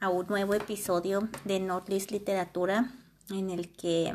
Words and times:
a 0.00 0.08
un 0.08 0.26
nuevo 0.26 0.54
episodio 0.54 1.28
de 1.44 1.60
Nortlist 1.60 2.10
Literatura 2.10 2.92
en 3.30 3.50
el 3.50 3.70
que, 3.70 4.14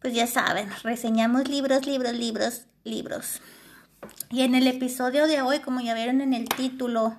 pues 0.00 0.14
ya 0.14 0.26
saben, 0.26 0.68
reseñamos 0.82 1.48
libros, 1.48 1.86
libros, 1.86 2.12
libros, 2.12 2.66
libros. 2.84 3.40
Y 4.30 4.42
en 4.42 4.54
el 4.54 4.66
episodio 4.66 5.26
de 5.26 5.42
hoy, 5.42 5.60
como 5.60 5.80
ya 5.80 5.94
vieron 5.94 6.20
en 6.20 6.34
el 6.34 6.48
título, 6.48 7.16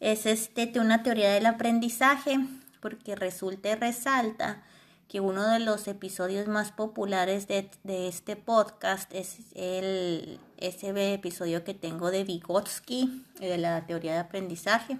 es 0.00 0.26
este 0.26 0.66
de 0.66 0.80
una 0.80 1.02
teoría 1.02 1.32
del 1.32 1.46
aprendizaje, 1.46 2.38
porque 2.80 3.14
resulta 3.14 3.70
y 3.70 3.74
resalta 3.74 4.62
que 5.08 5.20
uno 5.20 5.46
de 5.46 5.60
los 5.60 5.86
episodios 5.88 6.48
más 6.48 6.72
populares 6.72 7.46
de, 7.46 7.68
este 7.84 8.34
podcast 8.34 9.12
es 9.14 9.38
el, 9.54 10.40
ese 10.56 11.12
episodio 11.12 11.64
que 11.64 11.74
tengo 11.74 12.10
de 12.10 12.24
Vygotsky, 12.24 13.26
de 13.38 13.58
la 13.58 13.86
teoría 13.86 14.14
de 14.14 14.20
aprendizaje. 14.20 14.98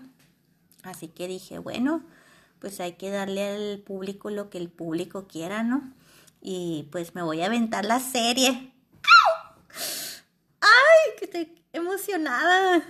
Así 0.83 1.08
que 1.08 1.28
dije, 1.28 1.58
bueno, 1.58 2.02
pues 2.58 2.80
hay 2.80 2.92
que 2.92 3.11
darle 3.11 3.44
al 3.44 3.78
público 3.80 4.30
lo 4.30 4.50
que 4.50 4.58
el 4.58 4.69
público 4.69 5.27
quiera, 5.28 5.62
¿no? 5.62 5.92
Y 6.41 6.89
pues 6.91 7.14
me 7.14 7.22
voy 7.22 7.42
a 7.42 7.47
aventar 7.47 7.84
la 7.84 8.00
serie. 8.00 8.72
¡Ay! 10.61 11.16
Que 11.19 11.24
estoy 11.24 11.62
emocionada. 11.72 12.83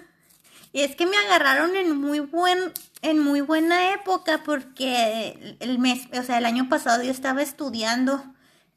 Y 0.72 0.80
es 0.80 0.96
que 0.96 1.06
me 1.06 1.16
agarraron 1.16 1.76
en 1.76 1.96
muy 1.96 2.20
buen 2.20 2.72
en 3.02 3.18
muy 3.18 3.40
buena 3.40 3.92
época 3.92 4.42
porque 4.44 5.56
el 5.58 5.78
mes, 5.78 6.06
o 6.18 6.22
sea, 6.22 6.38
el 6.38 6.46
año 6.46 6.68
pasado 6.68 7.02
yo 7.02 7.10
estaba 7.10 7.42
estudiando, 7.42 8.24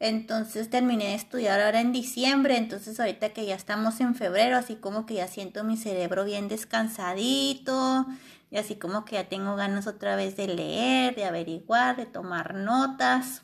entonces 0.00 0.68
terminé 0.68 1.06
de 1.06 1.14
estudiar 1.14 1.60
ahora 1.60 1.80
en 1.80 1.92
diciembre, 1.92 2.56
entonces 2.56 2.98
ahorita 2.98 3.30
que 3.30 3.46
ya 3.46 3.54
estamos 3.54 4.00
en 4.00 4.16
febrero, 4.16 4.56
así 4.56 4.74
como 4.74 5.06
que 5.06 5.14
ya 5.14 5.28
siento 5.28 5.62
mi 5.62 5.76
cerebro 5.76 6.24
bien 6.24 6.48
descansadito, 6.48 8.06
así 8.58 8.76
como 8.76 9.04
que 9.04 9.16
ya 9.16 9.28
tengo 9.28 9.56
ganas 9.56 9.86
otra 9.86 10.16
vez 10.16 10.36
de 10.36 10.48
leer, 10.48 11.14
de 11.14 11.24
averiguar, 11.24 11.96
de 11.96 12.06
tomar 12.06 12.54
notas. 12.54 13.42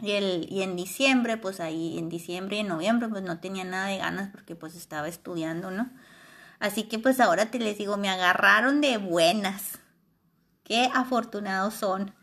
Y, 0.00 0.12
el, 0.12 0.46
y 0.50 0.62
en 0.62 0.76
diciembre, 0.76 1.36
pues 1.36 1.60
ahí 1.60 1.98
en 1.98 2.08
diciembre 2.08 2.56
y 2.56 2.60
en 2.60 2.68
noviembre, 2.68 3.08
pues 3.08 3.22
no 3.22 3.38
tenía 3.40 3.64
nada 3.64 3.86
de 3.86 3.98
ganas 3.98 4.30
porque 4.30 4.56
pues 4.56 4.74
estaba 4.74 5.08
estudiando, 5.08 5.70
¿no? 5.70 5.90
Así 6.58 6.84
que 6.84 6.98
pues 6.98 7.20
ahora 7.20 7.50
te 7.50 7.58
les 7.58 7.78
digo, 7.78 7.96
me 7.96 8.08
agarraron 8.08 8.80
de 8.80 8.96
buenas. 8.96 9.78
Qué 10.64 10.90
afortunados 10.94 11.74
son. 11.74 12.14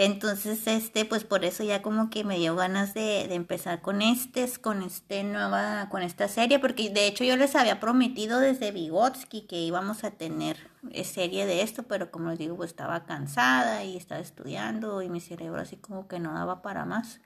Entonces, 0.00 0.64
este, 0.68 1.04
pues 1.04 1.24
por 1.24 1.44
eso 1.44 1.64
ya 1.64 1.82
como 1.82 2.08
que 2.08 2.22
me 2.22 2.38
dio 2.38 2.54
ganas 2.54 2.94
de, 2.94 3.34
empezar 3.34 3.80
con 3.80 4.00
este, 4.00 4.48
con 4.60 4.84
este 4.84 5.24
nueva, 5.24 5.88
con 5.90 6.04
esta 6.04 6.28
serie, 6.28 6.60
porque 6.60 6.88
de 6.90 7.08
hecho 7.08 7.24
yo 7.24 7.36
les 7.36 7.56
había 7.56 7.80
prometido 7.80 8.38
desde 8.38 8.70
Vygotsky 8.70 9.48
que 9.48 9.56
íbamos 9.56 10.04
a 10.04 10.12
tener 10.12 10.56
eh, 10.92 11.02
serie 11.02 11.46
de 11.46 11.62
esto, 11.62 11.82
pero 11.82 12.12
como 12.12 12.30
les 12.30 12.38
digo, 12.38 12.54
pues 12.54 12.70
estaba 12.70 13.06
cansada 13.06 13.82
y 13.82 13.96
estaba 13.96 14.20
estudiando 14.20 15.02
y 15.02 15.08
mi 15.08 15.20
cerebro 15.20 15.60
así 15.60 15.78
como 15.78 16.06
que 16.06 16.20
no 16.20 16.32
daba 16.32 16.62
para 16.62 16.84
más. 16.84 17.18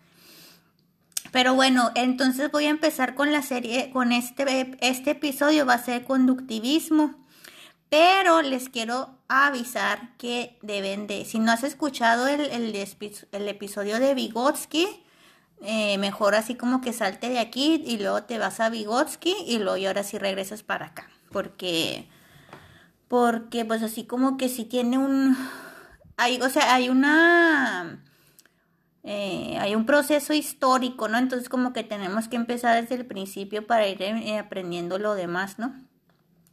Pero 1.30 1.54
bueno, 1.54 1.90
entonces 1.94 2.50
voy 2.50 2.64
a 2.64 2.70
empezar 2.70 3.14
con 3.14 3.32
la 3.32 3.42
serie, 3.42 3.90
con 3.90 4.12
este, 4.12 4.78
este 4.80 5.10
episodio 5.10 5.66
va 5.66 5.74
a 5.74 5.84
ser 5.84 6.04
conductivismo. 6.04 7.22
Pero 7.90 8.40
les 8.40 8.70
quiero 8.70 9.18
avisar 9.32 10.16
que 10.18 10.58
deben 10.62 11.06
de, 11.06 11.24
si 11.24 11.38
no 11.38 11.52
has 11.52 11.64
escuchado 11.64 12.28
el, 12.28 12.40
el, 12.40 13.48
episodio 13.48 13.98
de 13.98 14.14
Vygotsky, 14.14 14.86
eh, 15.62 15.96
mejor 15.98 16.34
así 16.34 16.54
como 16.54 16.80
que 16.80 16.92
salte 16.92 17.28
de 17.28 17.38
aquí 17.38 17.82
y 17.86 17.98
luego 17.98 18.24
te 18.24 18.38
vas 18.38 18.60
a 18.60 18.68
Vygotsky 18.68 19.34
y 19.46 19.58
luego 19.58 19.76
y 19.76 19.86
ahora 19.86 20.02
sí 20.02 20.18
regresas 20.18 20.62
para 20.62 20.86
acá. 20.86 21.08
Porque, 21.30 22.08
porque 23.08 23.64
pues 23.64 23.82
así 23.82 24.04
como 24.04 24.36
que 24.36 24.48
si 24.48 24.64
tiene 24.64 24.98
un, 24.98 25.36
hay, 26.16 26.40
o 26.40 26.50
sea, 26.50 26.74
hay 26.74 26.88
una 26.88 28.02
eh, 29.04 29.56
hay 29.58 29.74
un 29.74 29.84
proceso 29.86 30.32
histórico, 30.32 31.08
¿no? 31.08 31.18
Entonces 31.18 31.48
como 31.48 31.72
que 31.72 31.82
tenemos 31.82 32.28
que 32.28 32.36
empezar 32.36 32.80
desde 32.80 32.94
el 32.94 33.06
principio 33.06 33.66
para 33.66 33.88
ir 33.88 34.00
eh, 34.02 34.38
aprendiendo 34.38 34.98
lo 34.98 35.14
demás, 35.14 35.58
¿no? 35.58 35.74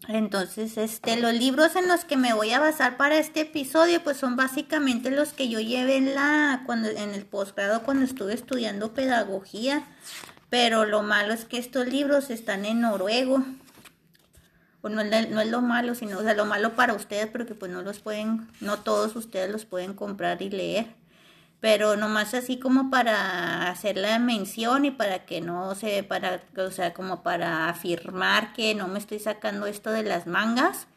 Entonces, 0.08 0.78
este, 0.78 1.18
los 1.18 1.34
libros 1.34 1.76
en 1.76 1.88
los 1.88 2.06
que 2.06 2.18
me 2.18 2.34
voy 2.34 2.52
a 2.52 2.60
basar 2.60 2.98
para 2.98 3.18
este 3.18 3.42
episodio, 3.42 4.04
pues 4.04 4.18
son 4.18 4.36
básicamente 4.36 5.12
los 5.12 5.34
que 5.34 5.50
yo 5.50 5.60
llevé 5.60 5.98
en 5.98 6.16
la, 6.16 6.64
cuando, 6.66 6.90
en 6.90 7.14
el 7.14 7.26
posgrado 7.26 7.84
cuando 7.84 8.06
estuve 8.06 8.34
estudiando 8.34 8.94
pedagogía. 8.94 9.84
Pero 10.50 10.86
lo 10.86 11.04
malo 11.04 11.34
es 11.34 11.46
que 11.46 11.60
estos 11.60 11.88
libros 11.88 12.30
están 12.32 12.66
en 12.66 12.82
noruego. 12.82 13.44
O 14.82 14.90
no, 14.90 15.04
no 15.04 15.42
es 15.42 15.50
lo 15.50 15.62
malo, 15.62 15.94
sino, 15.94 16.18
o 16.18 16.24
sea, 16.24 16.34
lo 16.34 16.46
malo 16.46 16.76
para 16.76 16.94
ustedes, 16.94 17.28
porque 17.28 17.54
pues 17.54 17.72
no 17.72 17.82
los 17.82 18.00
pueden, 18.00 18.48
no 18.62 18.80
todos 18.80 19.16
ustedes 19.16 19.52
los 19.52 19.66
pueden 19.66 19.94
comprar 19.94 20.42
y 20.42 20.50
leer 20.50 21.00
pero 21.60 21.98
nomás 21.98 22.34
así 22.34 22.58
como 22.58 22.90
para 22.90 23.70
hacer 23.70 23.98
la 23.98 24.18
mención 24.20 24.86
y 24.86 24.92
para 24.92 25.26
que 25.26 25.42
no 25.42 25.76
se, 25.76 26.04
para, 26.04 26.42
o 26.58 26.72
sea, 26.72 26.94
como 26.94 27.22
para 27.22 27.70
afirmar 27.70 28.54
que 28.54 28.76
no 28.76 28.88
me 28.88 29.00
estoy 29.00 29.20
sacando 29.20 29.66
esto 29.66 29.92
de 29.92 30.04
las 30.04 30.26
mangas. 30.26 30.88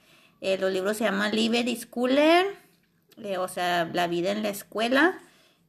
Eh, 0.40 0.58
los 0.58 0.72
libros 0.72 0.96
se 0.96 1.04
llaman 1.04 1.34
Liebe 1.34 1.64
die 1.64 1.78
eh, 3.18 3.38
o 3.38 3.48
sea, 3.48 3.90
La 3.92 4.06
vida 4.06 4.30
en 4.30 4.42
la 4.42 4.50
escuela, 4.50 5.18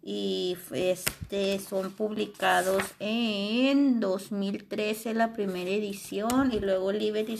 y 0.05 0.57
este 0.73 1.59
son 1.59 1.91
publicados 1.91 2.83
en 2.99 4.01
2013 4.01 5.13
la 5.13 5.31
primera 5.31 5.71
edición 5.71 6.51
y 6.53 6.59
luego 6.59 6.91
Liebe 6.91 7.23
die 7.23 7.39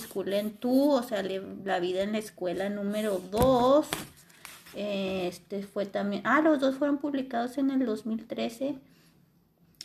tú, 0.60 0.92
o 0.92 1.04
sea, 1.04 1.22
La 1.24 1.80
vida 1.80 2.04
en 2.04 2.14
la 2.14 2.20
escuela 2.20 2.70
número 2.70 3.22
2 3.32 3.86
este 4.76 5.64
fue 5.64 5.86
también, 5.86 6.24
ah, 6.26 6.42
los 6.42 6.60
dos 6.60 6.76
fueron 6.76 6.98
publicados 6.98 7.58
en 7.58 7.70
el 7.72 7.86
2013. 7.86 8.76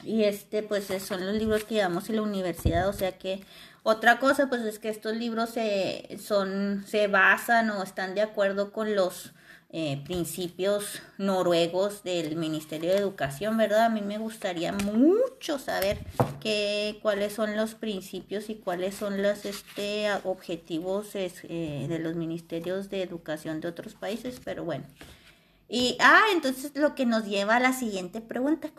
Y 0.05 0.25
este, 0.25 0.63
pues 0.63 0.87
son 1.03 1.27
los 1.27 1.35
libros 1.35 1.65
que 1.65 1.75
llevamos 1.75 2.09
en 2.09 2.17
la 2.17 2.23
universidad, 2.23 2.89
o 2.89 2.93
sea 2.93 3.19
que 3.19 3.43
otra 3.83 4.19
cosa, 4.19 4.49
pues 4.49 4.63
es 4.63 4.79
que 4.79 4.91
estos 4.91 5.17
libros 5.17 5.51
se, 5.51 6.19
son, 6.23 6.85
se 6.87 7.07
basan 7.09 7.71
o 7.71 7.83
están 7.83 8.15
de 8.15 8.23
acuerdo 8.23 8.73
con 8.73 8.95
los 8.95 9.33
eh, 9.71 10.03
principios 10.07 11.03
noruegos 11.19 12.03
del 12.03 12.37
Ministerio 12.37 12.91
de 12.91 12.97
Educación, 12.97 13.59
¿verdad? 13.59 13.85
A 13.85 13.89
mí 13.91 14.01
me 14.01 14.17
gustaría 14.17 14.73
mucho 14.73 15.59
saber 15.59 15.99
qué, 16.41 16.99
cuáles 17.03 17.35
son 17.35 17.55
los 17.55 17.75
principios 17.75 18.49
y 18.49 18.55
cuáles 18.55 18.95
son 18.95 19.23
los 19.23 19.45
este, 19.45 20.11
objetivos 20.25 21.11
eh, 21.15 21.87
de 21.87 21.99
los 21.99 22.17
ministerios 22.17 22.89
de 22.89 23.03
educación 23.03 23.61
de 23.61 23.69
otros 23.69 23.95
países, 23.95 24.41
pero 24.43 24.65
bueno. 24.65 24.87
Y, 25.69 25.99
ah, 26.01 26.23
entonces 26.33 26.73
lo 26.75 26.95
que 26.95 27.05
nos 27.05 27.27
lleva 27.27 27.57
a 27.57 27.61
la 27.61 27.75
siguiente 27.75 28.23
pregunta, 28.23 28.71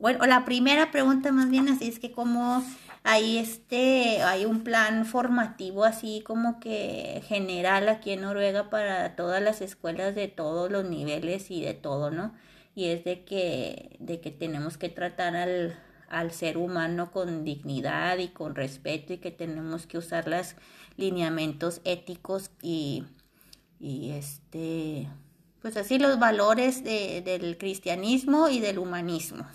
bueno, 0.00 0.26
la 0.26 0.44
primera 0.44 0.90
pregunta 0.90 1.30
más 1.30 1.48
bien 1.50 1.68
así 1.68 1.86
es 1.86 2.00
que 2.00 2.10
cómo 2.10 2.64
hay 3.04 3.38
este, 3.38 4.22
hay 4.22 4.44
un 4.44 4.62
plan 4.62 5.04
formativo 5.06 5.84
así 5.84 6.22
como 6.24 6.60
que 6.60 7.22
general 7.26 7.88
aquí 7.88 8.12
en 8.12 8.22
Noruega 8.22 8.70
para 8.70 9.16
todas 9.16 9.42
las 9.42 9.60
escuelas 9.60 10.14
de 10.14 10.28
todos 10.28 10.70
los 10.70 10.84
niveles 10.84 11.50
y 11.50 11.62
de 11.62 11.74
todo, 11.74 12.10
¿no? 12.10 12.32
Y 12.74 12.86
es 12.86 13.04
de 13.04 13.24
que, 13.24 13.96
de 13.98 14.20
que 14.20 14.30
tenemos 14.30 14.78
que 14.78 14.88
tratar 14.88 15.36
al, 15.36 15.78
al 16.08 16.30
ser 16.30 16.56
humano 16.58 17.10
con 17.10 17.44
dignidad 17.44 18.18
y 18.18 18.28
con 18.28 18.54
respeto 18.54 19.12
y 19.14 19.18
que 19.18 19.30
tenemos 19.30 19.86
que 19.86 19.98
usar 19.98 20.28
los 20.28 20.54
lineamientos 20.96 21.80
éticos 21.84 22.50
y, 22.62 23.04
y 23.80 24.10
este, 24.12 25.08
pues 25.60 25.76
así 25.76 25.98
los 25.98 26.18
valores 26.18 26.84
del 26.84 27.58
cristianismo 27.58 28.48
y 28.48 28.60
del 28.60 28.78
humanismo. 28.78 29.46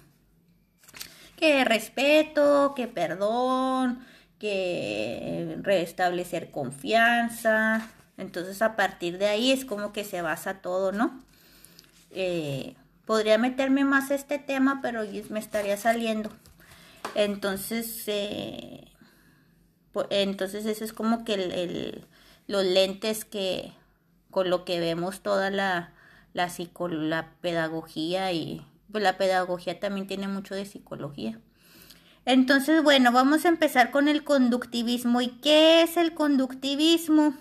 Que 1.37 1.63
respeto, 1.63 2.73
que 2.75 2.87
perdón, 2.87 4.05
que 4.39 5.57
restablecer 5.61 6.51
confianza. 6.51 7.89
Entonces 8.17 8.61
a 8.61 8.75
partir 8.75 9.17
de 9.17 9.27
ahí 9.27 9.51
es 9.51 9.63
como 9.63 9.93
que 9.93 10.03
se 10.03 10.21
basa 10.21 10.55
todo, 10.61 10.91
¿no? 10.91 11.23
Eh, 12.11 12.75
podría 13.05 13.37
meterme 13.37 13.85
más 13.85 14.11
a 14.11 14.15
este 14.15 14.39
tema, 14.39 14.79
pero 14.81 15.03
me 15.29 15.39
estaría 15.39 15.77
saliendo. 15.77 16.31
Entonces, 17.15 18.03
eh, 18.07 18.85
entonces 20.09 20.65
eso 20.65 20.83
es 20.83 20.93
como 20.93 21.23
que 21.23 21.35
el, 21.35 22.05
los 22.47 22.65
lentes 22.65 23.25
que 23.25 23.73
con 24.31 24.49
lo 24.49 24.65
que 24.65 24.79
vemos 24.79 25.21
toda 25.21 25.49
la, 25.49 25.93
la, 26.33 26.49
la 26.89 27.31
pedagogía 27.41 28.31
y 28.33 28.65
pues 28.91 29.03
la 29.03 29.17
pedagogía 29.17 29.79
también 29.79 30.07
tiene 30.07 30.27
mucho 30.27 30.55
de 30.55 30.65
psicología. 30.65 31.39
Entonces, 32.25 32.83
bueno, 32.83 33.11
vamos 33.11 33.45
a 33.45 33.49
empezar 33.49 33.89
con 33.91 34.07
el 34.07 34.23
conductivismo. 34.23 35.21
¿Y 35.21 35.29
qué 35.39 35.81
es 35.81 35.95
el 35.95 36.13
conductivismo? 36.13 37.33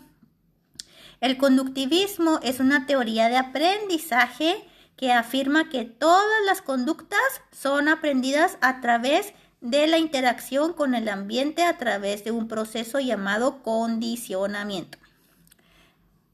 El 1.21 1.39
conductivismo 1.39 2.39
es 2.43 2.61
una 2.61 2.87
teoría 2.87 3.29
de 3.29 3.37
aprendizaje 3.37 4.65
que 4.97 5.13
afirma 5.13 5.69
que 5.69 5.85
todas 5.85 6.45
las 6.47 6.63
conductas 6.63 7.21
son 7.53 7.89
aprendidas 7.89 8.59
a 8.61 8.81
través 8.81 9.33
de 9.61 9.87
la 9.87 9.99
interacción 9.99 10.73
con 10.73 10.95
el 10.95 11.09
ambiente 11.09 11.65
a 11.65 11.79
través 11.79 12.25
de 12.25 12.31
un 12.31 12.47
proceso 12.49 13.01
llamado 13.01 13.63
condicionamiento. 13.63 14.99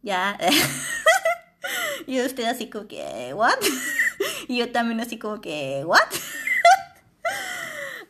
Ya. 0.03 0.37
y 2.07 2.21
usted 2.21 2.45
así 2.45 2.69
como 2.69 2.87
que, 2.87 3.33
¿what? 3.35 3.55
y 4.53 4.59
yo 4.59 4.73
también 4.73 5.01
así 5.01 5.19
como 5.19 5.41
que, 5.41 5.83
¿what? 5.85 6.01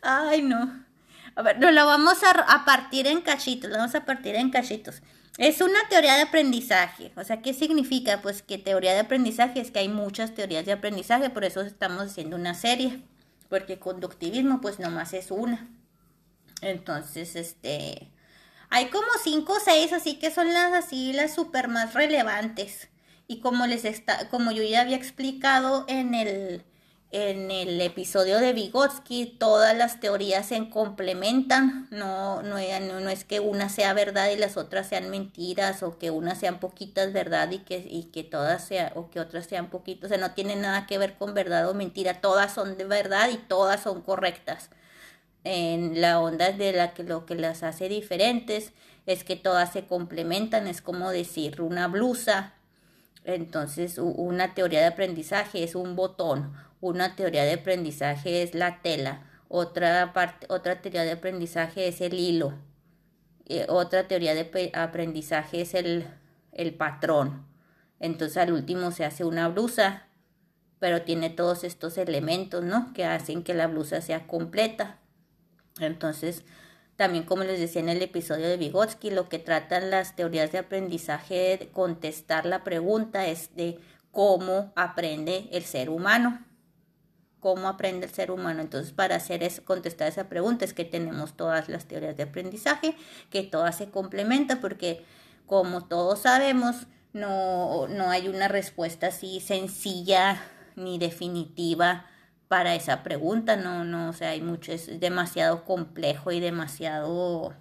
Ay, 0.02 0.42
no. 0.42 0.84
A 1.34 1.42
ver, 1.42 1.58
nos 1.58 1.72
lo 1.72 1.86
vamos 1.86 2.22
a, 2.24 2.30
a 2.30 2.64
partir 2.64 3.06
en 3.06 3.22
cachitos, 3.22 3.70
lo 3.70 3.78
vamos 3.78 3.94
a 3.94 4.04
partir 4.04 4.34
en 4.34 4.50
cachitos. 4.50 5.02
Es 5.38 5.62
una 5.62 5.88
teoría 5.88 6.16
de 6.16 6.22
aprendizaje. 6.22 7.12
O 7.16 7.24
sea, 7.24 7.40
¿qué 7.40 7.54
significa? 7.54 8.20
Pues 8.20 8.42
que 8.42 8.58
teoría 8.58 8.92
de 8.92 9.00
aprendizaje 9.00 9.60
es 9.60 9.70
que 9.70 9.78
hay 9.78 9.88
muchas 9.88 10.34
teorías 10.34 10.66
de 10.66 10.72
aprendizaje, 10.72 11.30
por 11.30 11.44
eso 11.44 11.62
estamos 11.62 12.02
haciendo 12.02 12.36
una 12.36 12.54
serie. 12.54 13.02
Porque 13.48 13.78
conductivismo, 13.78 14.60
pues 14.60 14.78
nomás 14.78 15.14
es 15.14 15.30
una. 15.30 15.68
Entonces, 16.60 17.36
este. 17.36 18.10
Hay 18.70 18.88
como 18.88 19.08
cinco 19.22 19.54
o 19.54 19.60
seis, 19.60 19.92
así 19.92 20.18
que 20.18 20.30
son 20.30 20.52
las 20.52 20.72
así 20.72 21.12
las 21.12 21.34
super 21.34 21.68
más 21.68 21.94
relevantes. 21.94 22.88
Y 23.32 23.40
como 23.40 23.67
les 23.67 23.87
está, 23.87 24.29
como 24.29 24.52
yo 24.52 24.62
ya 24.62 24.82
había 24.82 24.96
explicado 24.96 25.87
en 25.88 26.14
el 26.14 26.64
en 27.12 27.50
el 27.50 27.81
episodio 27.81 28.38
de 28.40 28.52
Vygotsky 28.52 29.37
todas 29.38 29.75
las 29.76 30.00
teorías 30.00 30.46
se 30.46 30.69
complementan, 30.69 31.87
no, 31.90 32.43
no, 32.43 32.56
no, 32.81 33.08
es 33.11 33.25
que 33.25 33.40
una 33.40 33.69
sea 33.70 33.94
verdad 33.94 34.31
y 34.31 34.37
las 34.37 34.56
otras 34.58 34.88
sean 34.88 35.11
mentiras, 35.11 35.82
o 35.82 35.99
que 35.99 36.11
unas 36.11 36.38
sean 36.40 36.58
poquitas 36.61 37.12
verdad 37.14 37.50
y 37.50 37.58
que, 37.61 37.87
y 37.88 38.05
que 38.05 38.23
todas 38.23 38.64
sean, 38.64 38.93
o 38.96 39.11
que 39.11 39.20
otras 39.20 39.46
sean 39.46 39.70
poquitas, 39.70 40.06
o 40.06 40.08
sea, 40.08 40.19
no 40.19 40.32
tiene 40.34 40.56
nada 40.56 40.87
que 40.87 40.99
ver 40.99 41.14
con 41.17 41.32
verdad 41.34 41.69
o 41.69 41.75
mentira, 41.75 42.20
todas 42.20 42.52
son 42.52 42.76
de 42.76 42.84
verdad 42.84 43.31
y 43.31 43.37
todas 43.37 43.82
son 43.82 44.02
correctas. 44.02 44.70
En 45.44 46.00
la 46.02 46.20
onda 46.20 46.52
de 46.52 46.73
la 46.73 46.93
que 46.94 47.02
lo 47.02 47.26
que 47.26 47.34
las 47.34 47.62
hace 47.62 47.88
diferentes 47.88 48.73
es 49.06 49.25
que 49.25 49.37
todas 49.37 49.73
se 49.73 49.87
complementan, 49.87 50.67
es 50.67 50.82
como 50.82 51.11
decir 51.11 51.61
una 51.62 51.88
blusa, 51.88 52.55
entonces 53.24 53.98
una 53.98 54.54
teoría 54.54 54.80
de 54.80 54.86
aprendizaje 54.86 55.62
es 55.62 55.74
un 55.74 55.96
botón, 55.96 56.52
una 56.80 57.16
teoría 57.16 57.44
de 57.44 57.54
aprendizaje 57.54 58.42
es 58.42 58.54
la 58.54 58.82
tela, 58.82 59.30
otra, 59.48 60.12
parte, 60.12 60.46
otra 60.48 60.80
teoría 60.80 61.02
de 61.02 61.12
aprendizaje 61.12 61.88
es 61.88 62.00
el 62.00 62.14
hilo, 62.14 62.54
otra 63.69 64.08
teoría 64.08 64.34
de 64.34 64.70
aprendizaje 64.74 65.60
es 65.60 65.74
el, 65.74 66.06
el 66.52 66.74
patrón. 66.74 67.46
Entonces 68.00 68.36
al 68.36 68.52
último 68.52 68.90
se 68.90 69.04
hace 69.04 69.24
una 69.24 69.48
blusa, 69.48 70.06
pero 70.80 71.02
tiene 71.02 71.30
todos 71.30 71.62
estos 71.62 71.96
elementos, 71.98 72.64
¿no? 72.64 72.92
Que 72.92 73.04
hacen 73.04 73.44
que 73.44 73.54
la 73.54 73.69
blusa 73.69 74.00
sea 74.00 74.26
completa. 74.26 74.98
Entonces, 75.78 76.44
también 76.96 77.24
como 77.24 77.44
les 77.44 77.58
decía 77.58 77.80
en 77.80 77.88
el 77.88 78.02
episodio 78.02 78.48
de 78.48 78.56
Vygotsky, 78.56 79.10
lo 79.10 79.28
que 79.28 79.38
tratan 79.38 79.90
las 79.90 80.14
teorías 80.14 80.52
de 80.52 80.58
aprendizaje 80.58 81.56
de 81.58 81.68
contestar 81.68 82.46
la 82.46 82.64
pregunta 82.64 83.26
es 83.26 83.54
de 83.56 83.78
cómo 84.10 84.72
aprende 84.76 85.48
el 85.52 85.64
ser 85.64 85.90
humano 85.90 86.44
cómo 87.42 87.66
aprende 87.66 88.06
el 88.06 88.12
ser 88.12 88.30
humano. 88.30 88.62
Entonces, 88.62 88.92
para 88.92 89.16
hacer 89.16 89.42
eso, 89.42 89.64
contestar 89.64 90.06
esa 90.06 90.28
pregunta 90.28 90.64
es 90.64 90.72
que 90.72 90.84
tenemos 90.84 91.36
todas 91.36 91.68
las 91.68 91.86
teorías 91.86 92.16
de 92.16 92.22
aprendizaje, 92.22 92.94
que 93.30 93.42
todas 93.42 93.76
se 93.76 93.90
complementan, 93.90 94.60
porque 94.60 95.04
como 95.44 95.84
todos 95.84 96.20
sabemos, 96.20 96.86
no, 97.12 97.88
no 97.88 98.10
hay 98.10 98.28
una 98.28 98.46
respuesta 98.46 99.08
así 99.08 99.40
sencilla 99.40 100.40
ni 100.76 100.98
definitiva 100.98 102.06
para 102.52 102.75
esa 102.75 103.02
pregunta, 103.02 103.56
no, 103.56 103.82
no, 103.82 104.10
o 104.10 104.12
sea, 104.12 104.28
hay 104.32 104.43
mucho, 104.43 104.72
es 104.72 105.00
demasiado 105.00 105.64
complejo 105.64 106.32
y 106.32 106.38
demasiado 106.38 107.54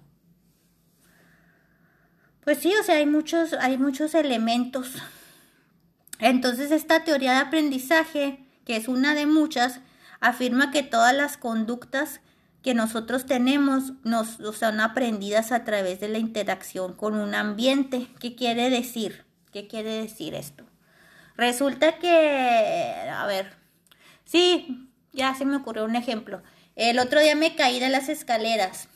pues 2.44 2.58
sí, 2.58 2.74
o 2.78 2.82
sea, 2.82 2.96
hay 2.96 3.06
muchos, 3.06 3.54
hay 3.54 3.78
muchos 3.78 4.14
elementos. 4.14 4.96
Entonces, 6.18 6.72
esta 6.72 7.04
teoría 7.04 7.32
de 7.32 7.38
aprendizaje 7.38 8.44
que 8.66 8.76
es 8.76 8.86
una 8.86 9.14
de 9.14 9.24
muchas, 9.24 9.80
afirma 10.20 10.70
que 10.70 10.82
todas 10.82 11.14
las 11.14 11.38
conductas 11.38 12.20
que 12.62 12.74
nosotros 12.74 13.24
tenemos 13.24 13.94
nos 14.04 14.36
son 14.58 14.80
aprendidas 14.80 15.52
a 15.52 15.64
través 15.64 16.00
de 16.00 16.08
la 16.08 16.18
interacción 16.18 16.92
con 16.92 17.14
un 17.14 17.34
ambiente. 17.34 18.08
¿Qué 18.20 18.36
quiere 18.36 18.68
decir? 18.68 19.24
¿Qué 19.54 19.66
quiere 19.66 20.02
decir 20.02 20.34
esto? 20.34 20.64
Resulta 21.36 21.98
que, 21.98 23.08
a 23.10 23.26
ver, 23.26 23.56
sí, 24.24 24.91
ya 25.12 25.34
se 25.34 25.44
me 25.44 25.56
ocurrió 25.56 25.84
un 25.84 25.96
ejemplo. 25.96 26.42
El 26.76 26.98
otro 26.98 27.20
día 27.20 27.34
me 27.34 27.54
caí 27.54 27.80
de 27.80 27.88
las 27.88 28.08
escaleras. 28.08 28.88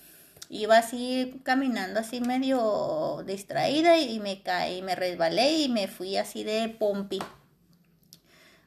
Iba 0.49 0.79
así 0.79 1.41
caminando 1.45 2.01
así 2.01 2.21
medio 2.21 3.23
distraída 3.27 3.99
y 3.99 4.21
me 4.21 4.43
caí, 4.43 4.83
me 4.83 4.95
resbalé 4.95 5.59
y 5.59 5.69
me 5.69 5.89
fui 5.89 6.17
así 6.17 6.45
de 6.45 6.69
pompi 6.69 7.19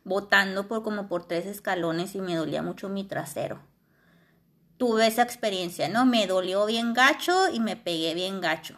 botando 0.09 0.67
por 0.67 0.83
como 0.83 1.07
por 1.07 1.25
tres 1.25 1.45
escalones 1.45 2.15
y 2.15 2.19
me 2.19 2.35
dolía 2.35 2.61
mucho 2.61 2.89
mi 2.89 3.03
trasero. 3.03 3.61
Tuve 4.77 5.07
esa 5.07 5.21
experiencia, 5.21 5.87
¿no? 5.87 6.05
Me 6.05 6.25
dolió 6.25 6.65
bien 6.65 6.93
gacho 6.93 7.49
y 7.53 7.59
me 7.59 7.75
pegué 7.75 8.13
bien 8.13 8.41
gacho. 8.41 8.77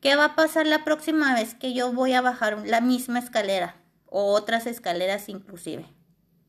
¿Qué 0.00 0.16
va 0.16 0.26
a 0.26 0.36
pasar 0.36 0.66
la 0.66 0.84
próxima 0.84 1.34
vez 1.34 1.54
que 1.54 1.72
yo 1.72 1.92
voy 1.92 2.12
a 2.12 2.20
bajar 2.20 2.66
la 2.66 2.80
misma 2.80 3.18
escalera 3.18 3.76
o 4.06 4.32
otras 4.32 4.66
escaleras 4.66 5.28
inclusive? 5.28 5.86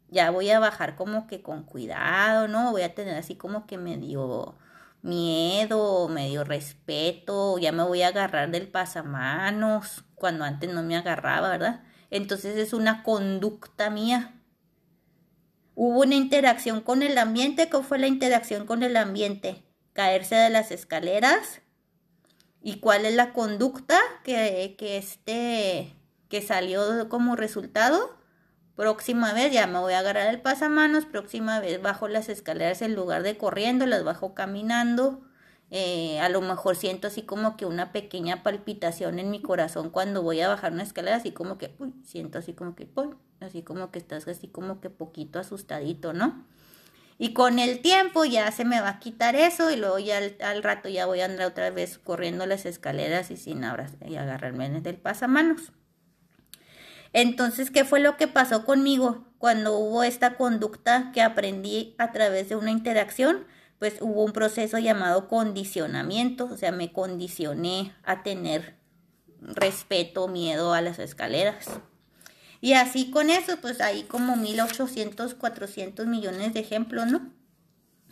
Ya 0.10 0.32
voy 0.32 0.50
a 0.50 0.60
bajar 0.60 0.96
como 0.96 1.28
que 1.28 1.42
con 1.42 1.64
cuidado, 1.64 2.48
¿no? 2.48 2.72
Voy 2.72 2.84
a 2.84 2.96
tener 2.96 3.16
así 3.16 3.36
como 3.36 3.68
que 3.68 3.78
medio 3.78 4.56
miedo, 5.02 6.08
medio 6.10 6.44
respeto, 6.44 7.58
ya 7.58 7.72
me 7.72 7.84
voy 7.84 8.02
a 8.02 8.10
agarrar 8.10 8.52
del 8.52 8.68
pasamanos, 8.68 10.04
cuando 10.16 10.46
antes 10.46 10.72
no 10.74 10.84
me 10.84 10.98
agarraba, 10.98 11.50
¿verdad? 11.50 11.84
Entonces 12.10 12.58
es 12.58 12.74
una 12.74 13.04
conducta 13.04 13.90
mía. 13.90 14.34
Hubo 15.76 16.00
una 16.02 16.16
interacción 16.16 16.82
con 16.82 17.04
el 17.04 17.18
ambiente. 17.18 17.70
¿Cómo 17.70 17.84
fue 17.84 18.00
la 18.00 18.08
interacción 18.08 18.66
con 18.66 18.82
el 18.84 18.98
ambiente? 18.98 19.64
Caerse 19.94 20.36
de 20.36 20.50
las 20.50 20.72
escaleras. 20.72 21.62
¿Y 22.62 22.80
cuál 22.80 23.06
es 23.06 23.14
la 23.14 23.34
conducta 23.34 24.00
que, 24.24 24.76
que, 24.78 24.98
este, 24.98 25.94
que 26.30 26.42
salió 26.42 27.10
como 27.10 27.36
resultado? 27.36 28.17
Próxima 28.78 29.34
vez 29.34 29.52
ya 29.52 29.66
me 29.66 29.80
voy 29.80 29.94
a 29.94 30.00
agarrar 30.00 30.28
el 30.28 30.40
pasamanos. 30.40 31.08
Próxima 31.08 31.60
vez 31.60 31.82
bajo 31.82 32.08
las 32.08 32.30
escaleras 32.30 32.84
en 32.84 32.94
lugar 32.94 33.24
de 33.24 33.36
corriendo, 33.36 33.88
las 33.88 34.04
bajo 34.04 34.36
caminando. 34.36 35.20
Eh, 35.72 36.20
a 36.20 36.30
lo 36.30 36.42
mejor 36.42 36.76
siento 36.76 37.08
así 37.08 37.24
como 37.24 37.58
que 37.58 37.66
una 37.66 37.92
pequeña 37.92 38.44
palpitación 38.44 39.18
en 39.18 39.32
mi 39.32 39.42
corazón 39.42 39.90
cuando 39.90 40.22
voy 40.22 40.42
a 40.42 40.48
bajar 40.48 40.74
una 40.74 40.84
escalera, 40.84 41.18
así 41.18 41.32
como 41.32 41.58
que, 41.58 41.76
uy, 41.80 41.92
siento 42.04 42.38
así 42.38 42.54
como 42.54 42.76
que, 42.76 42.88
uy, 42.94 43.16
así 43.40 43.64
como 43.64 43.90
que 43.90 43.98
estás 43.98 44.28
así 44.28 44.48
como 44.48 44.80
que 44.80 44.92
poquito 44.92 45.40
asustadito, 45.40 46.14
¿no? 46.14 46.46
Y 47.18 47.34
con 47.34 47.58
el 47.58 47.82
tiempo 47.82 48.26
ya 48.26 48.52
se 48.52 48.64
me 48.64 48.80
va 48.80 48.90
a 48.90 49.00
quitar 49.00 49.36
eso 49.36 49.72
y 49.72 49.76
luego 49.76 49.98
ya 49.98 50.20
al, 50.42 50.62
rato 50.62 50.88
ya 50.88 51.08
voy 51.08 51.22
a 51.22 51.26
andar 51.26 51.48
otra 51.48 51.72
vez 51.72 51.98
corriendo 51.98 52.46
las 52.46 52.68
escaleras 52.68 53.32
y 53.32 53.38
sin 53.38 53.64
abrazar 53.64 54.08
y 54.08 54.18
agarrarme 54.18 54.70
del 54.70 54.98
pasamanos. 54.98 55.72
Entonces, 57.14 57.72
¿qué 57.72 57.86
fue 57.86 58.00
lo 58.00 58.18
que 58.18 58.28
pasó 58.28 58.66
conmigo 58.66 59.26
cuando 59.38 59.78
hubo 59.78 60.04
esta 60.04 60.36
conducta 60.36 61.12
que 61.14 61.22
aprendí 61.22 61.96
a 61.98 62.12
través 62.12 62.50
de 62.50 62.56
una 62.56 62.72
interacción? 62.72 63.46
pues 63.80 63.98
hubo 64.02 64.24
un 64.24 64.32
proceso 64.32 64.80
llamado 64.80 65.28
condicionamiento, 65.28 66.46
o 66.46 66.58
sea, 66.58 66.72
me 66.72 66.92
condicioné 66.92 67.94
a 68.04 68.24
tener 68.24 68.76
respeto, 69.40 70.28
miedo 70.28 70.74
a 70.74 70.82
las 70.82 71.00
escaleras. 71.00 71.68
Y 72.60 72.74
así 72.74 73.12
con 73.12 73.30
eso, 73.30 73.58
pues 73.62 73.82
hay 73.82 74.04
como 74.04 74.36
1800, 74.36 75.36
400 75.36 76.08
millones 76.08 76.54
de 76.56 76.60
ejemplos, 76.60 77.06
¿no? 77.06 77.32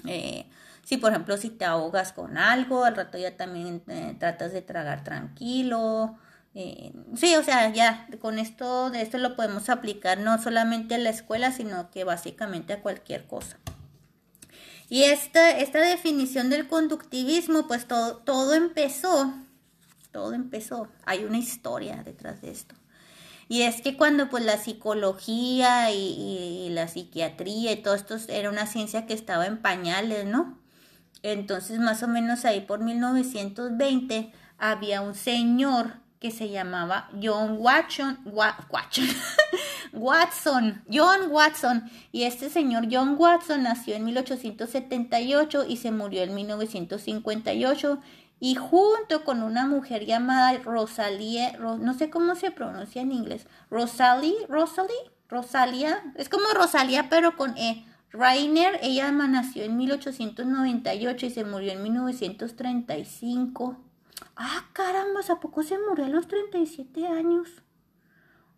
Eh, 0.05 0.45
si 0.83 0.97
por 0.97 1.11
ejemplo 1.11 1.35
si 1.37 1.49
te 1.49 1.65
ahogas 1.65 2.13
con 2.13 2.37
algo, 2.37 2.85
al 2.85 2.95
rato 2.95 3.17
ya 3.17 3.35
también 3.35 3.81
eh, 3.87 4.15
tratas 4.19 4.53
de 4.53 4.61
tragar 4.61 5.03
tranquilo. 5.03 6.19
Eh, 6.57 6.93
sí, 7.15 7.35
o 7.35 7.43
sea, 7.43 7.71
ya 7.73 8.07
con 8.21 8.39
esto, 8.39 8.89
de 8.89 9.01
esto 9.01 9.17
lo 9.17 9.35
podemos 9.35 9.69
aplicar 9.69 10.19
no 10.19 10.41
solamente 10.41 10.95
a 10.95 10.97
la 10.97 11.09
escuela, 11.09 11.51
sino 11.51 11.91
que 11.91 12.05
básicamente 12.05 12.73
a 12.73 12.81
cualquier 12.81 13.27
cosa. 13.27 13.57
Y 14.87 15.03
esta, 15.03 15.51
esta 15.51 15.79
definición 15.79 16.49
del 16.49 16.67
conductivismo, 16.67 17.67
pues 17.67 17.87
todo, 17.87 18.17
todo 18.17 18.53
empezó, 18.53 19.33
todo 20.11 20.33
empezó, 20.33 20.87
hay 21.05 21.25
una 21.25 21.39
historia 21.39 22.03
detrás 22.03 22.41
de 22.41 22.51
esto. 22.51 22.75
Y 23.47 23.63
es 23.63 23.81
que 23.81 23.97
cuando 23.97 24.29
pues 24.29 24.43
la 24.43 24.57
psicología 24.57 25.91
y, 25.91 26.69
la 26.71 26.87
psiquiatría 26.87 27.73
y 27.73 27.81
todo 27.81 27.95
esto 27.95 28.17
era 28.27 28.49
una 28.49 28.65
ciencia 28.65 29.05
que 29.05 29.13
estaba 29.13 29.45
en 29.45 29.61
pañales, 29.61 30.25
¿no? 30.25 30.57
Entonces 31.21 31.79
más 31.79 32.01
o 32.01 32.07
menos 32.07 32.45
ahí 32.45 32.61
por 32.61 32.79
1920 32.79 34.31
había 34.57 35.01
un 35.01 35.15
señor 35.15 36.04
que 36.19 36.31
se 36.31 36.49
llamaba 36.49 37.09
John 37.21 37.57
Watson, 37.59 38.19
Watson, 38.25 39.07
Watson, 39.93 40.83
John 40.91 41.29
Watson. 41.29 41.89
Y 42.11 42.23
este 42.23 42.49
señor 42.49 42.87
John 42.91 43.15
Watson 43.17 43.63
nació 43.63 43.95
en 43.95 44.05
1878 44.05 45.65
y 45.67 45.77
se 45.77 45.91
murió 45.91 46.23
en 46.23 46.35
1958 46.35 47.99
y 48.39 48.55
junto 48.55 49.23
con 49.23 49.43
una 49.43 49.65
mujer 49.65 50.05
llamada 50.05 50.57
Rosalie, 50.59 51.57
no 51.59 51.93
sé 51.93 52.09
cómo 52.09 52.35
se 52.35 52.51
pronuncia 52.51 53.01
en 53.01 53.11
inglés, 53.13 53.47
Rosalie, 53.69 54.35
Rosalie, 54.49 54.93
Rosalia, 55.29 56.03
es 56.15 56.29
como 56.29 56.45
Rosalia 56.53 57.07
pero 57.09 57.35
con 57.37 57.57
E. 57.57 57.85
Rainer, 58.11 58.79
ella 58.81 59.11
nació 59.11 59.63
en 59.63 59.75
1898 59.77 61.25
y 61.25 61.29
se 61.29 61.43
murió 61.43 61.73
en 61.73 61.83
1935. 61.83 63.77
Ah, 64.35 64.65
caramba, 64.73 65.21
¿a 65.27 65.39
poco 65.39 65.63
se 65.63 65.77
murió 65.77 66.05
a 66.05 66.09
los 66.09 66.27
37 66.27 67.07
años? 67.07 67.49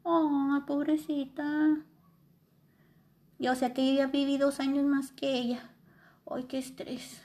Ay, 0.04 0.62
pobrecita. 0.66 1.78
Y 3.40 3.48
o 3.48 3.56
sea 3.56 3.74
que 3.74 3.82
ella 3.82 4.08
viví 4.08 4.38
dos 4.38 4.60
años 4.60 4.86
más 4.86 5.12
que 5.12 5.34
ella. 5.34 5.70
Ay, 6.30 6.44
qué 6.46 6.58
estrés. 6.58 7.22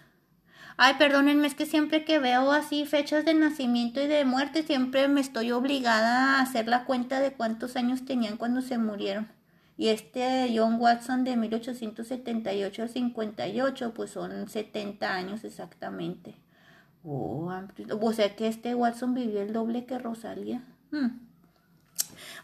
Ay, 0.76 0.94
perdónenme, 0.98 1.46
es 1.46 1.54
que 1.54 1.66
siempre 1.66 2.04
que 2.04 2.18
veo 2.18 2.50
así 2.50 2.86
fechas 2.86 3.24
de 3.24 3.34
nacimiento 3.34 4.00
y 4.00 4.06
de 4.06 4.24
muerte, 4.24 4.62
siempre 4.62 5.06
me 5.08 5.20
estoy 5.20 5.52
obligada 5.52 6.38
a 6.38 6.42
hacer 6.42 6.66
la 6.66 6.84
cuenta 6.84 7.20
de 7.20 7.32
cuántos 7.32 7.76
años 7.76 8.04
tenían 8.04 8.36
cuando 8.36 8.62
se 8.62 8.78
murieron. 8.78 9.28
Y 9.76 9.88
este 9.88 10.52
John 10.54 10.76
Watson 10.80 11.24
de 11.24 11.36
1878 11.36 12.82
al 12.82 12.88
58, 12.88 13.94
pues 13.94 14.10
son 14.10 14.48
70 14.48 15.14
años 15.14 15.44
exactamente. 15.44 16.41
Oh, 17.04 17.52
o 18.00 18.12
sea 18.12 18.36
que 18.36 18.46
este 18.46 18.74
Watson 18.74 19.14
vivió 19.14 19.42
el 19.42 19.52
doble 19.52 19.86
que 19.86 19.98
Rosalía. 19.98 20.62
Hmm. 20.90 21.20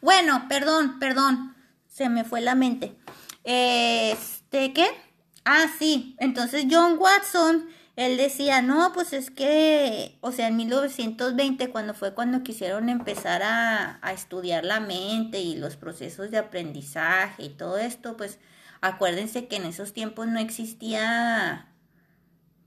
Bueno, 0.01 0.47
perdón, 0.49 0.99
perdón, 0.99 1.55
se 1.87 2.09
me 2.09 2.25
fue 2.25 2.41
la 2.41 2.55
mente. 2.55 2.97
Este, 3.45 4.73
¿qué? 4.73 4.87
Ah, 5.45 5.67
sí, 5.79 6.17
entonces 6.19 6.67
John 6.71 6.97
Watson 6.99 7.69
él 7.99 8.17
decía, 8.17 8.63
no, 8.63 8.93
pues 8.93 9.13
es 9.13 9.29
que, 9.29 10.17
o 10.21 10.31
sea, 10.31 10.47
en 10.47 10.57
1920, 10.57 11.71
cuando 11.71 11.95
fue 11.95 12.15
cuando 12.15 12.45
quisieron 12.45 12.89
empezar 12.91 13.43
a, 13.43 13.99
estudiar 14.13 14.65
la 14.65 14.79
mente 14.79 15.41
y 15.41 15.57
los 15.57 15.75
procesos 15.75 16.31
de 16.31 16.39
aprendizaje 16.39 17.43
y 17.43 17.49
todo 17.49 17.77
esto, 17.77 18.17
pues 18.17 18.39
acuérdense 18.81 19.49
que 19.49 19.57
en 19.57 19.65
esos 19.65 19.93
tiempos 19.93 20.29
no 20.29 20.39
existía, 20.39 21.67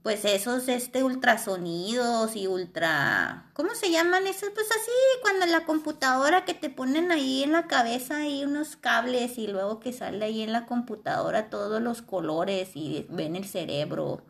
pues 0.02 0.24
esos, 0.24 0.68
este, 0.68 1.04
ultrasonidos 1.04 2.34
y 2.34 2.48
ultra, 2.48 3.50
¿cómo 3.54 3.74
se 3.74 3.90
llaman 3.90 4.26
esos? 4.26 4.50
Pues 4.50 4.66
así, 4.70 4.90
cuando 5.22 5.46
la 5.46 5.64
computadora 5.64 6.44
que 6.44 6.54
te 6.54 6.70
ponen 6.70 7.12
ahí 7.12 7.44
en 7.44 7.52
la 7.52 7.68
cabeza 7.68 8.18
ahí 8.18 8.44
unos 8.44 8.76
cables 8.76 9.38
y 9.38 9.46
luego 9.46 9.78
que 9.78 9.92
sale 9.92 10.24
ahí 10.24 10.42
en 10.42 10.52
la 10.52 10.66
computadora 10.66 11.50
todos 11.50 11.80
los 11.80 12.02
colores 12.02 12.70
y 12.74 13.06
ven 13.10 13.36
el 13.36 13.44
cerebro 13.44 14.24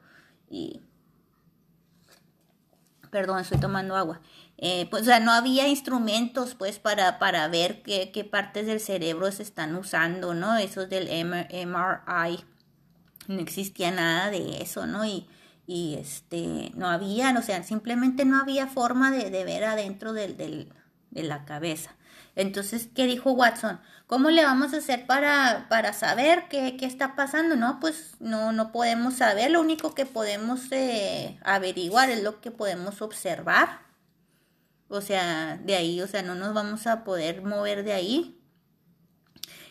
y 0.50 0.83
perdón, 3.11 3.41
estoy 3.41 3.59
tomando 3.59 3.95
agua. 3.97 4.21
Eh, 4.57 4.87
pues, 4.91 5.02
o 5.02 5.05
sea, 5.07 5.21
no 5.21 5.33
había 5.33 5.69
instrumentos, 5.69 6.55
pues, 6.55 6.79
para, 6.79 7.19
para 7.19 7.47
ver 7.49 7.83
qué, 7.83 8.11
qué, 8.11 8.25
partes 8.25 8.67
del 8.67 8.81
cerebro 8.81 9.31
se 9.33 9.43
están 9.43 9.76
usando, 9.76 10.35
¿no? 10.35 10.57
Esos 10.57 10.88
del 10.88 11.09
MRI. 11.09 12.45
No 13.29 13.41
existía 13.41 13.91
nada 13.91 14.31
de 14.31 14.62
eso, 14.62 14.87
¿no? 14.87 15.05
Y, 15.05 15.29
y 15.66 15.97
este, 15.99 16.73
no 16.75 16.88
había, 16.88 17.35
o 17.38 17.42
sea, 17.42 17.62
simplemente 17.62 18.25
no 18.25 18.40
había 18.40 18.66
forma 18.66 19.11
de, 19.11 19.31
de 19.31 19.45
ver 19.45 19.64
adentro 19.64 20.12
del, 20.12 20.37
del, 20.37 20.73
de 21.11 21.23
la 21.23 21.45
cabeza. 21.45 21.95
Entonces, 22.35 22.88
¿qué 22.95 23.07
dijo 23.07 23.33
Watson? 23.33 23.81
¿Cómo 24.07 24.31
le 24.31 24.45
vamos 24.45 24.73
a 24.75 24.78
hacer 24.78 25.07
para, 25.07 25.66
para 25.69 25.92
saber 25.92 26.45
qué, 26.49 26.76
qué, 26.78 26.87
está 26.87 27.14
pasando? 27.14 27.57
No, 27.57 27.78
pues 27.81 28.14
no, 28.21 28.52
no 28.52 28.73
podemos 28.73 29.14
saber, 29.14 29.50
lo 29.50 29.61
único 29.61 29.95
que 29.95 30.07
podemos 30.07 30.71
eh, 30.73 31.38
averiguar 31.45 32.11
es 32.11 32.23
lo 32.23 32.40
que 32.40 32.50
podemos 32.50 33.02
observar. 33.02 33.81
O 34.88 35.00
sea, 35.00 35.59
de 35.59 35.76
ahí, 35.76 36.00
o 36.02 36.07
sea, 36.07 36.23
no 36.23 36.35
nos 36.35 36.52
vamos 36.54 36.87
a 36.87 37.04
poder 37.04 37.42
mover 37.42 37.85
de 37.85 37.92
ahí. 37.95 38.42